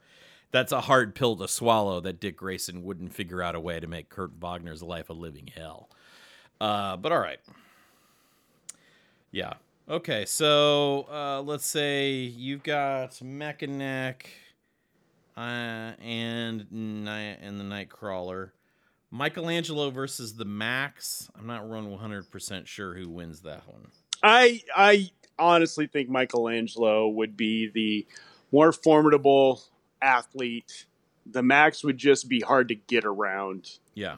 that's 0.50 0.72
a 0.72 0.80
hard 0.82 1.14
pill 1.14 1.36
to 1.36 1.48
swallow 1.48 2.00
that 2.00 2.20
Dick 2.20 2.36
Grayson 2.36 2.82
wouldn't 2.82 3.14
figure 3.14 3.42
out 3.42 3.54
a 3.54 3.60
way 3.60 3.78
to 3.80 3.86
make 3.86 4.08
Kurt 4.08 4.32
Wagner's 4.40 4.82
life 4.82 5.10
a 5.10 5.14
living 5.14 5.48
hell. 5.54 5.88
Uh, 6.60 6.96
but 6.96 7.12
all 7.12 7.18
right, 7.20 7.40
yeah, 9.30 9.54
okay. 9.88 10.24
So 10.24 11.06
uh, 11.10 11.42
let's 11.42 11.66
say 11.66 12.12
you've 12.12 12.62
got 12.62 13.12
Mekaneck 13.22 14.26
uh, 15.36 15.40
and 16.00 16.66
Ni- 16.70 17.36
and 17.40 17.58
the 17.58 17.64
Nightcrawler. 17.64 18.50
Michelangelo 19.10 19.90
versus 19.90 20.34
the 20.34 20.44
Maxx. 20.44 21.28
I'm 21.38 21.46
not 21.46 21.66
one 21.66 21.86
100% 21.86 22.66
sure 22.66 22.94
who 22.94 23.08
wins 23.08 23.42
that 23.42 23.62
one. 23.68 23.86
I 24.22 24.62
I 24.74 25.10
honestly 25.38 25.86
think 25.86 26.08
Michelangelo 26.08 27.08
would 27.08 27.36
be 27.36 27.68
the 27.68 28.06
more 28.50 28.72
formidable 28.72 29.62
athlete. 30.02 30.86
The 31.26 31.42
Maxx 31.42 31.84
would 31.84 31.96
just 31.96 32.28
be 32.28 32.40
hard 32.40 32.68
to 32.68 32.74
get 32.74 33.04
around. 33.04 33.78
Yeah. 33.94 34.16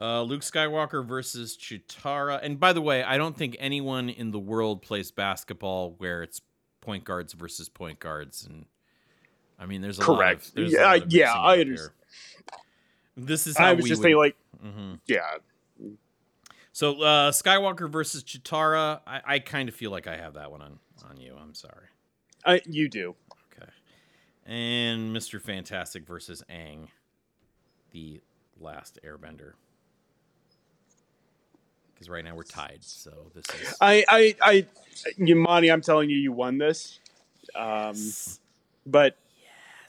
Uh, 0.00 0.22
Luke 0.22 0.42
Skywalker 0.42 1.06
versus 1.06 1.56
Cheetara. 1.56 2.38
And 2.42 2.60
by 2.60 2.72
the 2.72 2.82
way, 2.82 3.02
I 3.02 3.16
don't 3.16 3.36
think 3.36 3.56
anyone 3.58 4.08
in 4.08 4.30
the 4.30 4.38
world 4.38 4.82
plays 4.82 5.10
basketball 5.10 5.94
where 5.98 6.22
it's 6.22 6.42
point 6.80 7.04
guards 7.04 7.32
versus 7.32 7.68
point 7.68 7.98
guards. 7.98 8.46
And 8.46 8.66
I 9.58 9.66
mean, 9.66 9.80
there's 9.80 9.98
a 9.98 10.02
Correct. 10.02 10.52
lot 10.56 10.64
of 10.64 10.72
Yeah, 10.72 10.84
lot 10.84 11.12
yeah, 11.12 11.32
I 11.32 11.58
understand. 11.60 11.92
This 13.16 13.46
is 13.46 13.56
how 13.56 13.68
I 13.68 13.72
was 13.72 13.82
we 13.84 13.88
just 13.88 14.00
would, 14.00 14.04
thinking, 14.04 14.18
like, 14.18 14.36
Mhm. 14.62 15.00
yeah, 15.06 15.38
So 16.72 17.00
uh, 17.00 17.30
Skywalker 17.32 17.90
versus 17.90 18.22
Cheetara. 18.22 19.00
I, 19.06 19.20
I 19.24 19.38
kind 19.38 19.68
of 19.68 19.74
feel 19.74 19.90
like 19.90 20.06
I 20.06 20.16
have 20.16 20.34
that 20.34 20.50
one 20.50 20.60
on 20.60 20.78
on 21.08 21.16
you. 21.18 21.34
I'm 21.40 21.54
sorry. 21.54 21.86
I, 22.44 22.60
you 22.66 22.88
do. 22.88 23.14
Okay. 23.52 23.70
And 24.44 25.16
Mr. 25.16 25.40
Fantastic 25.40 26.06
versus 26.06 26.42
Aang, 26.50 26.88
the 27.92 28.20
last 28.60 28.98
Airbender. 29.04 29.52
Because 31.94 32.10
right 32.10 32.22
now 32.24 32.34
we're 32.34 32.42
tied, 32.42 32.80
so 32.82 33.30
this 33.34 33.44
is. 33.62 33.74
I, 33.80 34.04
I, 34.08 34.36
I, 34.42 34.66
Yamani, 35.18 35.72
I'm 35.72 35.80
telling 35.80 36.10
you, 36.10 36.16
you 36.18 36.30
won 36.30 36.58
this. 36.58 37.00
Um, 37.54 37.96
but 38.84 39.16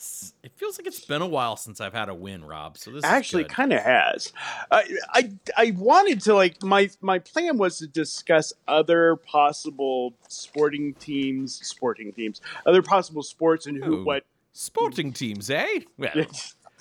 Yes. 0.08 0.34
It 0.43 0.52
feels 0.56 0.78
like 0.78 0.88
it's 0.88 1.04
been 1.06 1.22
a 1.22 1.28
while 1.28 1.58
since 1.58 1.82
I've 1.82 1.93
had 1.93 2.10
a 2.10 2.13
win, 2.13 2.43
Rob. 2.46 2.78
So 2.78 2.91
this 2.91 3.04
actually, 3.04 3.43
kind 3.46 3.74
of 3.74 3.82
has. 3.82 4.32
I, 4.72 4.84
I, 5.13 5.32
I 5.58 5.72
wanted 5.72 6.22
to 6.22 6.34
like 6.34 6.63
my 6.63 6.89
my 7.02 7.20
plan 7.20 7.58
was 7.58 7.78
to 7.80 7.88
discuss 7.88 8.54
other 8.67 9.17
possible 9.17 10.13
sporting 10.28 10.93
teams, 10.96 11.56
sporting 11.67 12.12
teams, 12.13 12.41
other 12.65 12.82
possible 12.82 13.24
sports, 13.24 13.65
and 13.67 13.84
who 13.84 13.98
Ooh. 13.98 14.04
what. 14.06 14.24
sporting 14.54 15.12
teams, 15.13 15.50
eh? 15.50 15.80
Well, 15.98 16.26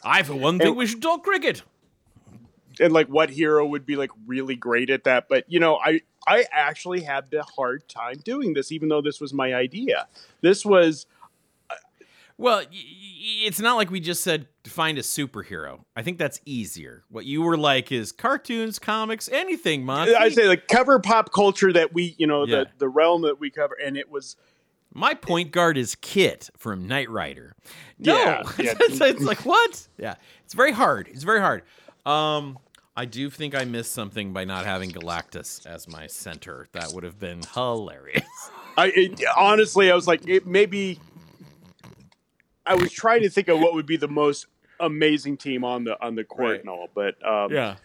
I 0.04 0.22
for 0.22 0.34
one 0.34 0.58
think 0.58 0.68
And- 0.68 0.76
we 0.76 0.86
should 0.86 1.02
talk 1.02 1.24
cricket. 1.24 1.62
and 2.80 2.92
like 2.92 3.08
what 3.08 3.30
hero 3.30 3.66
would 3.66 3.86
be 3.86 3.96
like 3.96 4.10
really 4.26 4.54
great 4.54 4.90
at 4.90 5.04
that 5.04 5.28
but 5.30 5.44
you 5.48 5.58
know 5.58 5.76
i 5.82 5.98
i 6.26 6.44
actually 6.52 7.00
had 7.00 7.24
the 7.30 7.42
hard 7.42 7.88
time 7.88 8.16
doing 8.22 8.52
this 8.52 8.70
even 8.70 8.90
though 8.90 9.00
this 9.00 9.18
was 9.18 9.32
my 9.32 9.54
idea 9.54 10.06
this 10.42 10.62
was 10.62 11.06
Well, 12.38 12.62
it's 12.70 13.60
not 13.60 13.76
like 13.76 13.90
we 13.90 13.98
just 14.00 14.22
said 14.22 14.46
find 14.66 14.98
a 14.98 15.02
superhero. 15.02 15.80
I 15.94 16.02
think 16.02 16.18
that's 16.18 16.40
easier. 16.44 17.02
What 17.08 17.24
you 17.24 17.40
were 17.42 17.56
like 17.56 17.90
is 17.92 18.12
cartoons, 18.12 18.78
comics, 18.78 19.28
anything, 19.32 19.84
Monty. 19.84 20.14
i 20.14 20.28
say 20.28 20.46
like 20.46 20.68
cover 20.68 20.98
pop 20.98 21.32
culture 21.32 21.72
that 21.72 21.94
we 21.94 22.14
you 22.18 22.26
know 22.26 22.44
Yeah. 22.46 22.64
the 22.64 22.66
the 22.78 22.88
realm 22.88 23.22
that 23.22 23.40
we 23.40 23.50
cover 23.50 23.74
and 23.82 23.96
it 23.96 24.10
was 24.10 24.36
My 24.92 25.14
point 25.14 25.50
guard 25.50 25.76
is 25.78 25.94
KITT 25.94 26.50
from 26.58 26.86
Knight 26.86 27.08
Rider. 27.10 27.54
No, 27.98 28.14
Yeah, 28.16 28.42
yeah. 28.58 28.74
it's, 28.80 29.00
it's 29.00 29.22
like 29.22 29.44
what? 29.46 29.88
Yeah, 29.98 30.14
it's 30.44 30.54
very 30.54 30.72
hard. 30.72 31.08
It's 31.08 31.22
very 31.24 31.40
hard. 31.40 31.62
Um, 32.04 32.58
I 32.98 33.04
do 33.06 33.28
think 33.30 33.54
I 33.54 33.64
missed 33.64 33.92
something 33.92 34.32
by 34.32 34.44
not 34.44 34.64
having 34.64 34.90
Galactus 34.90 35.66
as 35.66 35.86
my 35.88 36.06
center. 36.06 36.66
That 36.72 36.92
would 36.92 37.04
have 37.04 37.18
been 37.18 37.40
hilarious. 37.54 38.22
i 38.76 38.86
it, 38.94 39.22
honestly 39.36 39.90
i 39.90 39.94
was 39.94 40.06
like 40.06 40.28
it 40.28 40.46
maybe 40.46 40.98
i 42.66 42.74
was 42.74 42.92
trying 42.92 43.22
to 43.22 43.30
think 43.30 43.48
of 43.48 43.58
what 43.60 43.74
would 43.74 43.86
be 43.86 43.96
the 43.96 44.08
most 44.08 44.46
amazing 44.80 45.36
team 45.36 45.64
on 45.64 45.84
the 45.84 46.00
on 46.04 46.14
the 46.14 46.24
court 46.24 46.50
Right. 46.50 46.60
and 46.60 46.68
all 46.68 46.88
but 46.94 47.14
um 47.26 47.52
yeah, 47.52 47.76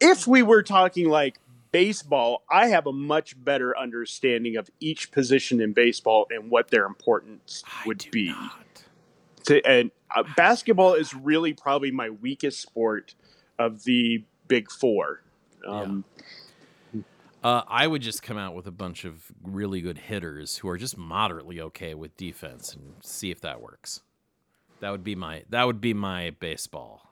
if 0.00 0.26
we 0.26 0.42
were 0.42 0.62
talking 0.62 1.08
like 1.08 1.38
baseball, 1.72 2.44
I 2.48 2.68
have 2.68 2.86
a 2.86 2.92
much 2.92 3.42
better 3.42 3.76
understanding 3.76 4.56
of 4.56 4.70
each 4.78 5.10
position 5.10 5.60
in 5.60 5.72
baseball 5.72 6.26
and 6.30 6.48
what 6.50 6.70
their 6.70 6.84
importance 6.84 7.64
would 7.84 8.06
be. 8.12 8.28
not. 8.28 8.84
To, 9.46 9.60
and 9.66 9.90
uh, 10.14 10.22
basketball 10.36 10.94
is 10.94 11.14
really 11.14 11.52
probably 11.52 11.90
my 11.90 12.10
weakest 12.10 12.60
sport 12.60 13.16
of 13.58 13.82
the 13.82 14.22
big 14.46 14.70
four. 14.70 15.22
Um, 15.66 16.04
Uh, 17.44 17.62
I 17.68 17.86
would 17.86 18.00
just 18.00 18.22
come 18.22 18.38
out 18.38 18.54
with 18.54 18.66
a 18.66 18.70
bunch 18.72 19.04
of 19.04 19.30
really 19.42 19.82
good 19.82 19.98
hitters 19.98 20.56
who 20.56 20.68
are 20.68 20.78
just 20.78 20.96
moderately 20.96 21.60
okay 21.60 21.92
with 21.94 22.16
defense 22.16 22.72
and 22.74 22.94
see 23.02 23.30
if 23.30 23.42
that 23.42 23.60
works. 23.60 24.00
That 24.80 24.90
would 24.90 25.04
be 25.04 25.14
my 25.14 25.44
that 25.50 25.64
would 25.66 25.80
be 25.80 25.92
my 25.94 26.30
baseball. 26.40 27.02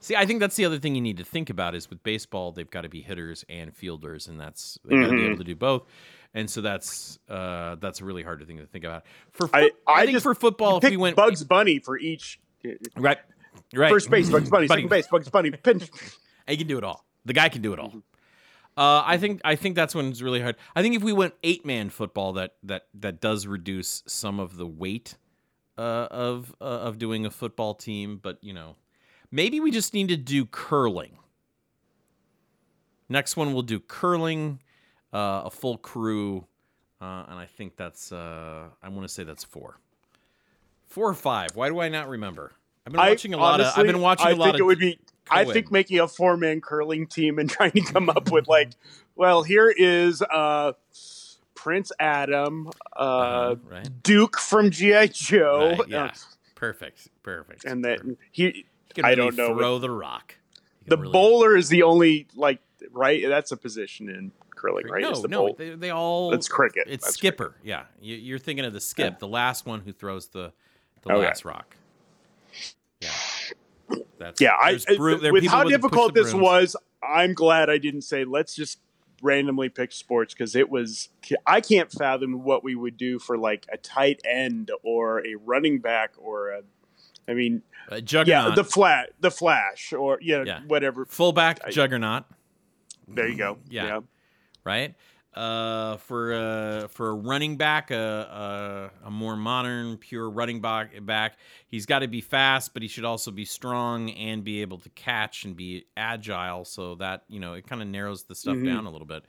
See, 0.00 0.14
I 0.14 0.26
think 0.26 0.38
that's 0.40 0.54
the 0.54 0.64
other 0.64 0.78
thing 0.78 0.94
you 0.94 1.00
need 1.00 1.16
to 1.16 1.24
think 1.24 1.50
about 1.50 1.74
is 1.74 1.90
with 1.90 2.02
baseball 2.02 2.52
they've 2.52 2.70
got 2.70 2.82
to 2.82 2.88
be 2.88 3.00
hitters 3.00 3.44
and 3.48 3.74
fielders, 3.74 4.28
and 4.28 4.38
that's 4.38 4.78
they 4.84 4.94
got 4.96 5.06
to 5.10 5.16
be 5.16 5.24
able 5.26 5.38
to 5.38 5.44
do 5.44 5.56
both. 5.56 5.82
And 6.34 6.48
so 6.48 6.60
that's 6.60 7.18
uh, 7.28 7.76
that's 7.76 8.00
a 8.00 8.04
really 8.04 8.22
hard 8.22 8.46
thing 8.46 8.58
to 8.58 8.66
think 8.66 8.84
about. 8.84 9.04
For 9.32 9.48
I- 9.52 9.70
I, 9.86 10.02
I 10.02 10.06
think 10.06 10.20
for 10.20 10.34
football, 10.34 10.78
if 10.82 10.88
we 10.90 10.96
went 10.98 11.16
Bugs 11.16 11.42
Bunny 11.42 11.78
for 11.78 11.98
each. 11.98 12.38
right, 12.96 13.18
right, 13.74 13.90
First 13.90 14.10
base, 14.10 14.28
Bugs 14.30 14.50
Bunny. 14.50 14.66
Bunny. 14.66 14.82
Second 14.82 14.90
base, 14.90 15.06
Bugs 15.08 15.30
Bunny. 15.30 15.50
Pinch. 15.52 15.90
He 16.46 16.56
can 16.58 16.66
do 16.66 16.76
it 16.78 16.84
all. 16.84 17.04
The 17.24 17.32
guy 17.32 17.48
can 17.48 17.62
do 17.62 17.72
it 17.72 17.78
all. 17.78 17.94
Uh, 18.78 19.02
I 19.04 19.18
think 19.18 19.40
I 19.44 19.56
think 19.56 19.74
that's 19.74 19.92
when 19.92 20.06
it's 20.06 20.22
really 20.22 20.40
hard. 20.40 20.54
I 20.76 20.82
think 20.82 20.94
if 20.94 21.02
we 21.02 21.12
went 21.12 21.34
eight 21.42 21.66
man 21.66 21.90
football, 21.90 22.32
that 22.34 22.54
that 22.62 22.86
that 22.94 23.20
does 23.20 23.44
reduce 23.44 24.04
some 24.06 24.38
of 24.38 24.56
the 24.56 24.68
weight 24.68 25.16
uh, 25.76 26.06
of 26.12 26.54
uh, 26.60 26.64
of 26.64 26.96
doing 26.96 27.26
a 27.26 27.30
football 27.30 27.74
team. 27.74 28.20
But 28.22 28.38
you 28.40 28.52
know, 28.52 28.76
maybe 29.32 29.58
we 29.58 29.72
just 29.72 29.94
need 29.94 30.06
to 30.10 30.16
do 30.16 30.46
curling. 30.46 31.18
Next 33.08 33.36
one 33.36 33.52
we'll 33.52 33.62
do 33.62 33.80
curling, 33.80 34.60
uh, 35.12 35.42
a 35.46 35.50
full 35.50 35.78
crew, 35.78 36.46
uh, 37.00 37.24
and 37.28 37.36
I 37.36 37.46
think 37.46 37.76
that's 37.76 38.12
uh, 38.12 38.68
I 38.80 38.88
want 38.90 39.02
to 39.02 39.08
say 39.08 39.24
that's 39.24 39.42
four, 39.42 39.80
four 40.86 41.08
or 41.08 41.14
five. 41.14 41.56
Why 41.56 41.68
do 41.68 41.80
I 41.80 41.88
not 41.88 42.08
remember? 42.08 42.52
I've 42.86 42.92
been 42.92 43.00
watching 43.00 43.34
a 43.34 43.38
lot 43.38 43.60
of. 43.60 43.72
I've 43.76 43.86
been 43.86 44.00
watching 44.00 44.28
I 44.28 44.30
a 44.30 44.36
lot 44.36 44.48
I 44.48 44.52
think 44.52 44.54
of. 44.54 44.60
it 44.60 44.66
would 44.66 44.78
be. 44.78 45.00
I 45.30 45.44
think 45.44 45.70
making 45.72 46.00
a 46.00 46.08
four 46.08 46.36
man 46.36 46.60
curling 46.60 47.06
team 47.06 47.38
and 47.38 47.48
trying 47.56 47.72
to 47.72 47.80
come 47.82 48.08
up 48.10 48.30
with 48.30 48.48
like, 48.48 48.70
well, 49.16 49.42
here 49.42 49.68
is 49.70 50.22
uh, 50.22 50.72
Prince 51.54 51.92
Adam, 51.98 52.70
uh, 52.96 53.00
Uh, 53.00 53.56
right. 53.68 54.02
Duke 54.02 54.38
from 54.38 54.70
GI 54.70 55.08
Joe, 55.08 55.76
Right, 55.78 55.88
yeah. 55.88 56.04
uh, 56.04 56.10
Perfect. 56.54 57.08
Perfect. 57.22 57.64
and 57.64 57.84
that 57.84 58.00
he 58.32 58.66
I 59.02 59.10
really 59.10 59.16
don't 59.16 59.36
know, 59.36 59.56
Throw 59.56 59.78
the 59.78 59.90
rock. 59.90 60.36
The 60.86 60.96
really- 60.96 61.12
bowler 61.12 61.56
is 61.56 61.68
the 61.68 61.82
only 61.82 62.26
like 62.34 62.60
right. 62.92 63.22
That's 63.28 63.52
a 63.52 63.56
position 63.56 64.08
in 64.08 64.32
curling, 64.56 64.86
right? 64.88 65.02
No, 65.02 65.20
the 65.20 65.28
no, 65.28 65.54
they, 65.56 65.70
they 65.74 65.90
all. 65.90 66.32
It's 66.32 66.48
cricket. 66.48 66.84
It's 66.88 67.04
That's 67.04 67.14
skipper. 67.16 67.54
Yeah, 67.62 67.84
you, 68.00 68.16
you're 68.16 68.38
thinking 68.38 68.64
of 68.64 68.72
the 68.72 68.80
skip, 68.80 69.12
Yeah. 69.14 69.18
the 69.18 69.28
last 69.28 69.66
one 69.66 69.80
who 69.80 69.92
throws 69.92 70.28
the 70.28 70.52
the 71.02 71.14
last 71.14 71.44
rock. 71.44 71.76
Yeah. 74.18 74.24
That's 74.26 74.40
Yeah, 74.40 74.54
I 74.58 74.78
broom- 74.96 75.32
with 75.32 75.46
how 75.46 75.64
difficult 75.64 76.14
this 76.14 76.34
was, 76.34 76.76
I'm 77.02 77.34
glad 77.34 77.70
I 77.70 77.78
didn't 77.78 78.02
say 78.02 78.24
let's 78.24 78.54
just 78.54 78.80
randomly 79.22 79.68
pick 79.68 79.90
sports 79.92 80.32
because 80.34 80.54
it 80.54 80.70
was 80.70 81.08
I 81.46 81.60
can't 81.60 81.90
fathom 81.90 82.44
what 82.44 82.62
we 82.62 82.74
would 82.76 82.96
do 82.96 83.18
for 83.18 83.36
like 83.36 83.66
a 83.72 83.76
tight 83.76 84.20
end 84.24 84.70
or 84.84 85.26
a 85.26 85.34
running 85.44 85.80
back 85.80 86.12
or 86.18 86.50
a 86.50 86.62
I 87.28 87.34
mean 87.34 87.62
Uh, 87.90 88.00
Juggernaut, 88.00 88.50
yeah 88.50 88.54
the 88.54 88.64
flat 88.64 89.10
the 89.20 89.30
flash 89.30 89.92
or 89.92 90.18
yeah, 90.22 90.44
Yeah. 90.46 90.60
whatever 90.66 91.04
fullback 91.04 91.60
I- 91.64 91.70
Juggernaut. 91.70 92.24
There 93.08 93.26
you 93.26 93.36
go. 93.36 93.58
Yeah. 93.68 93.86
yeah. 93.86 94.00
right? 94.64 94.94
Uh, 95.34 95.98
for 95.98 96.32
uh, 96.32 96.88
for 96.88 97.10
a 97.10 97.14
running 97.14 97.56
back, 97.56 97.90
a, 97.92 98.90
a, 99.04 99.06
a 99.06 99.10
more 99.10 99.36
modern, 99.36 99.96
pure 99.98 100.28
running 100.28 100.60
back, 100.60 100.90
back, 101.04 101.36
he's 101.68 101.86
got 101.86 102.00
to 102.00 102.08
be 102.08 102.20
fast, 102.20 102.72
but 102.72 102.82
he 102.82 102.88
should 102.88 103.04
also 103.04 103.30
be 103.30 103.44
strong 103.44 104.10
and 104.10 104.42
be 104.42 104.62
able 104.62 104.78
to 104.78 104.88
catch 104.90 105.44
and 105.44 105.54
be 105.54 105.84
agile. 105.96 106.64
So 106.64 106.96
that 106.96 107.22
you 107.28 107.38
know, 107.40 107.52
it 107.54 107.66
kind 107.68 107.82
of 107.82 107.88
narrows 107.88 108.24
the 108.24 108.34
stuff 108.34 108.56
Mhm. 108.56 108.64
down 108.66 108.86
a 108.86 108.90
little 108.90 109.06
bit. 109.06 109.24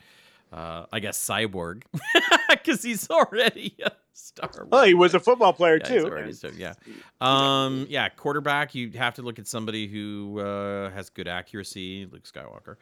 Uh, 0.51 0.87
I 0.91 0.99
guess 0.99 1.15
cyborg, 1.19 1.83
because 2.49 2.81
he's 2.81 3.07
already 3.11 3.75
a 3.85 3.91
star. 4.13 4.65
Well, 4.67 4.85
he 4.85 4.95
was 4.95 5.13
a 5.13 5.19
football 5.19 5.53
player 5.53 5.77
Yeah, 5.77 5.87
too. 5.87 6.05
already 6.07 6.31
so- 6.33 6.49
yeah. 6.57 6.73
Um, 7.21 7.85
yeah, 7.87 8.09
quarterback, 8.09 8.73
you 8.73 8.89
have 8.93 9.13
to 9.15 9.21
look 9.21 9.37
at 9.37 9.45
somebody 9.47 9.87
who 9.87 10.39
uh, 10.39 10.89
has 10.89 11.11
good 11.11 11.27
accuracy, 11.27 12.07
Luke 12.11 12.23
Skywalker. 12.23 12.77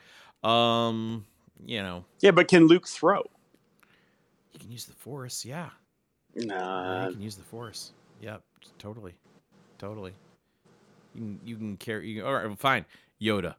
Um, 0.50 1.26
you 1.66 1.82
know, 1.82 2.06
Yeah, 2.22 2.32
but 2.32 2.48
can 2.48 2.68
Luke 2.68 2.88
throw? 2.88 3.24
you 4.54 4.60
can 4.60 4.72
use 4.72 4.86
the 4.86 4.94
force, 4.94 5.46
yeah. 5.46 5.70
Yeah, 6.34 6.46
Nah. 6.46 7.08
you 7.08 7.14
can 7.14 7.22
use 7.22 7.36
the 7.36 7.44
force. 7.44 7.92
Yep, 8.22 8.42
totally, 8.80 9.14
totally. 9.78 10.14
You 11.16 11.22
can 11.22 11.40
you 11.46 11.56
can 11.56 11.78
carry. 11.78 12.10
You, 12.10 12.26
all 12.26 12.34
right, 12.34 12.46
well, 12.46 12.56
fine. 12.56 12.86
Yoda, 13.22 13.56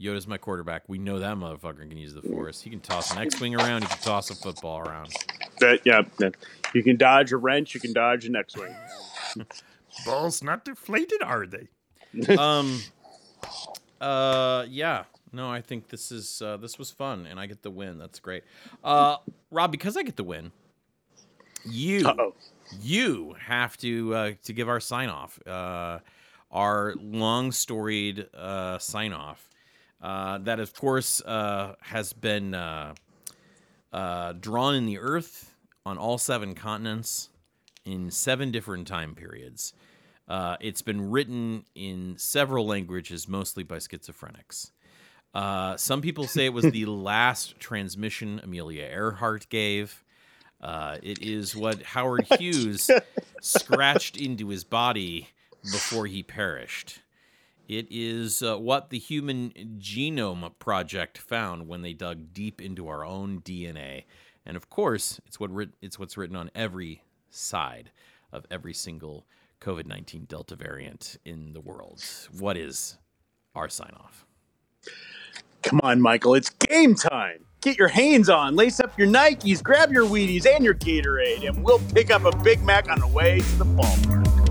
Yoda's 0.00 0.26
my 0.26 0.38
quarterback. 0.38 0.88
We 0.88 0.98
know 0.98 1.18
that 1.20 1.36
motherfucker 1.36 1.88
can 1.88 1.96
use 1.98 2.14
the 2.14 2.22
force. 2.22 2.60
He 2.60 2.70
can 2.70 2.80
toss 2.80 3.12
an 3.12 3.18
X-wing 3.18 3.54
around. 3.54 3.82
He 3.82 3.88
can 3.88 3.98
toss 3.98 4.30
a 4.30 4.34
football 4.34 4.80
around. 4.80 5.12
That, 5.60 5.80
yeah. 5.84 6.02
that- 6.18 6.34
You 6.74 6.82
can 6.82 6.96
dodge 6.96 7.32
a 7.32 7.36
wrench. 7.36 7.74
You 7.74 7.80
can 7.80 7.92
dodge 7.92 8.24
an 8.26 8.34
X-wing. 8.36 8.74
Balls 10.04 10.42
not 10.42 10.64
deflated, 10.64 11.22
are 11.22 11.46
they? 11.46 11.68
um. 12.36 12.80
Uh. 14.00 14.66
Yeah. 14.68 15.04
No, 15.36 15.50
I 15.50 15.60
think 15.60 15.88
this 15.88 16.10
is 16.10 16.40
uh, 16.40 16.56
this 16.56 16.78
was 16.78 16.90
fun, 16.90 17.26
and 17.26 17.38
I 17.38 17.46
get 17.46 17.62
the 17.62 17.70
win. 17.70 17.98
That's 17.98 18.18
great. 18.20 18.42
Uh, 18.82 19.18
Rob, 19.50 19.70
because 19.70 19.94
I 19.96 20.02
get 20.02 20.16
the 20.16 20.24
win, 20.24 20.50
you 21.64 22.08
Uh 22.08 22.14
oh. 22.18 22.34
you 22.80 23.36
have 23.38 23.76
to 23.78 24.14
uh, 24.14 24.32
to 24.44 24.52
give 24.54 24.68
our 24.68 24.80
sign 24.80 25.10
off, 25.10 25.38
uh, 25.46 25.98
our 26.50 26.94
long 26.98 27.52
storied 27.52 28.26
uh, 28.34 28.78
sign 28.78 29.12
off. 29.12 29.50
Uh, 30.00 30.38
that 30.38 30.58
of 30.58 30.74
course 30.74 31.20
uh, 31.22 31.74
has 31.80 32.14
been 32.14 32.54
uh, 32.54 32.94
uh, 33.92 34.32
drawn 34.32 34.74
in 34.74 34.86
the 34.86 34.98
earth 34.98 35.54
on 35.84 35.98
all 35.98 36.18
seven 36.18 36.54
continents 36.54 37.28
in 37.84 38.10
seven 38.10 38.50
different 38.50 38.86
time 38.86 39.14
periods. 39.14 39.74
Uh, 40.28 40.56
it's 40.60 40.82
been 40.82 41.10
written 41.10 41.64
in 41.74 42.14
several 42.18 42.66
languages, 42.66 43.28
mostly 43.28 43.62
by 43.62 43.76
schizophrenics. 43.76 44.70
Uh, 45.34 45.76
some 45.76 46.00
people 46.00 46.26
say 46.26 46.46
it 46.46 46.52
was 46.52 46.64
the 46.64 46.86
last 46.86 47.58
transmission 47.60 48.40
Amelia 48.42 48.84
Earhart 48.84 49.48
gave. 49.50 50.02
Uh, 50.60 50.96
it 51.02 51.22
is 51.22 51.54
what 51.54 51.82
Howard 51.82 52.26
Hughes 52.38 52.90
scratched 53.42 54.16
into 54.16 54.48
his 54.48 54.64
body 54.64 55.28
before 55.62 56.06
he 56.06 56.22
perished. 56.22 57.00
It 57.68 57.88
is 57.90 58.42
uh, 58.42 58.56
what 58.56 58.90
the 58.90 58.98
Human 58.98 59.50
Genome 59.78 60.52
Project 60.58 61.18
found 61.18 61.66
when 61.68 61.82
they 61.82 61.92
dug 61.92 62.32
deep 62.32 62.60
into 62.60 62.86
our 62.88 63.04
own 63.04 63.40
DNA, 63.40 64.04
and 64.44 64.56
of 64.56 64.70
course, 64.70 65.20
it's 65.26 65.40
what 65.40 65.50
writ- 65.50 65.74
it's 65.82 65.98
what's 65.98 66.16
written 66.16 66.36
on 66.36 66.50
every 66.54 67.02
side 67.28 67.90
of 68.32 68.46
every 68.50 68.72
single 68.72 69.26
COVID 69.60 69.86
nineteen 69.86 70.24
Delta 70.26 70.54
variant 70.54 71.16
in 71.24 71.52
the 71.54 71.60
world. 71.60 72.00
What 72.38 72.56
is 72.56 72.98
our 73.56 73.68
sign 73.68 73.92
off? 73.98 74.25
Come 75.62 75.80
on, 75.82 76.00
Michael. 76.00 76.34
It's 76.34 76.50
game 76.50 76.94
time. 76.94 77.44
Get 77.60 77.78
your 77.78 77.88
hands 77.88 78.28
on, 78.28 78.54
lace 78.54 78.78
up 78.78 78.96
your 78.96 79.08
Nikes, 79.08 79.60
grab 79.60 79.90
your 79.90 80.06
Wheaties 80.06 80.46
and 80.46 80.64
your 80.64 80.74
Gatorade, 80.74 81.48
and 81.48 81.64
we'll 81.64 81.80
pick 81.92 82.12
up 82.12 82.24
a 82.24 82.36
Big 82.44 82.62
Mac 82.62 82.88
on 82.88 83.00
the 83.00 83.08
way 83.08 83.40
to 83.40 83.56
the 83.56 83.64
ballpark. 83.64 84.45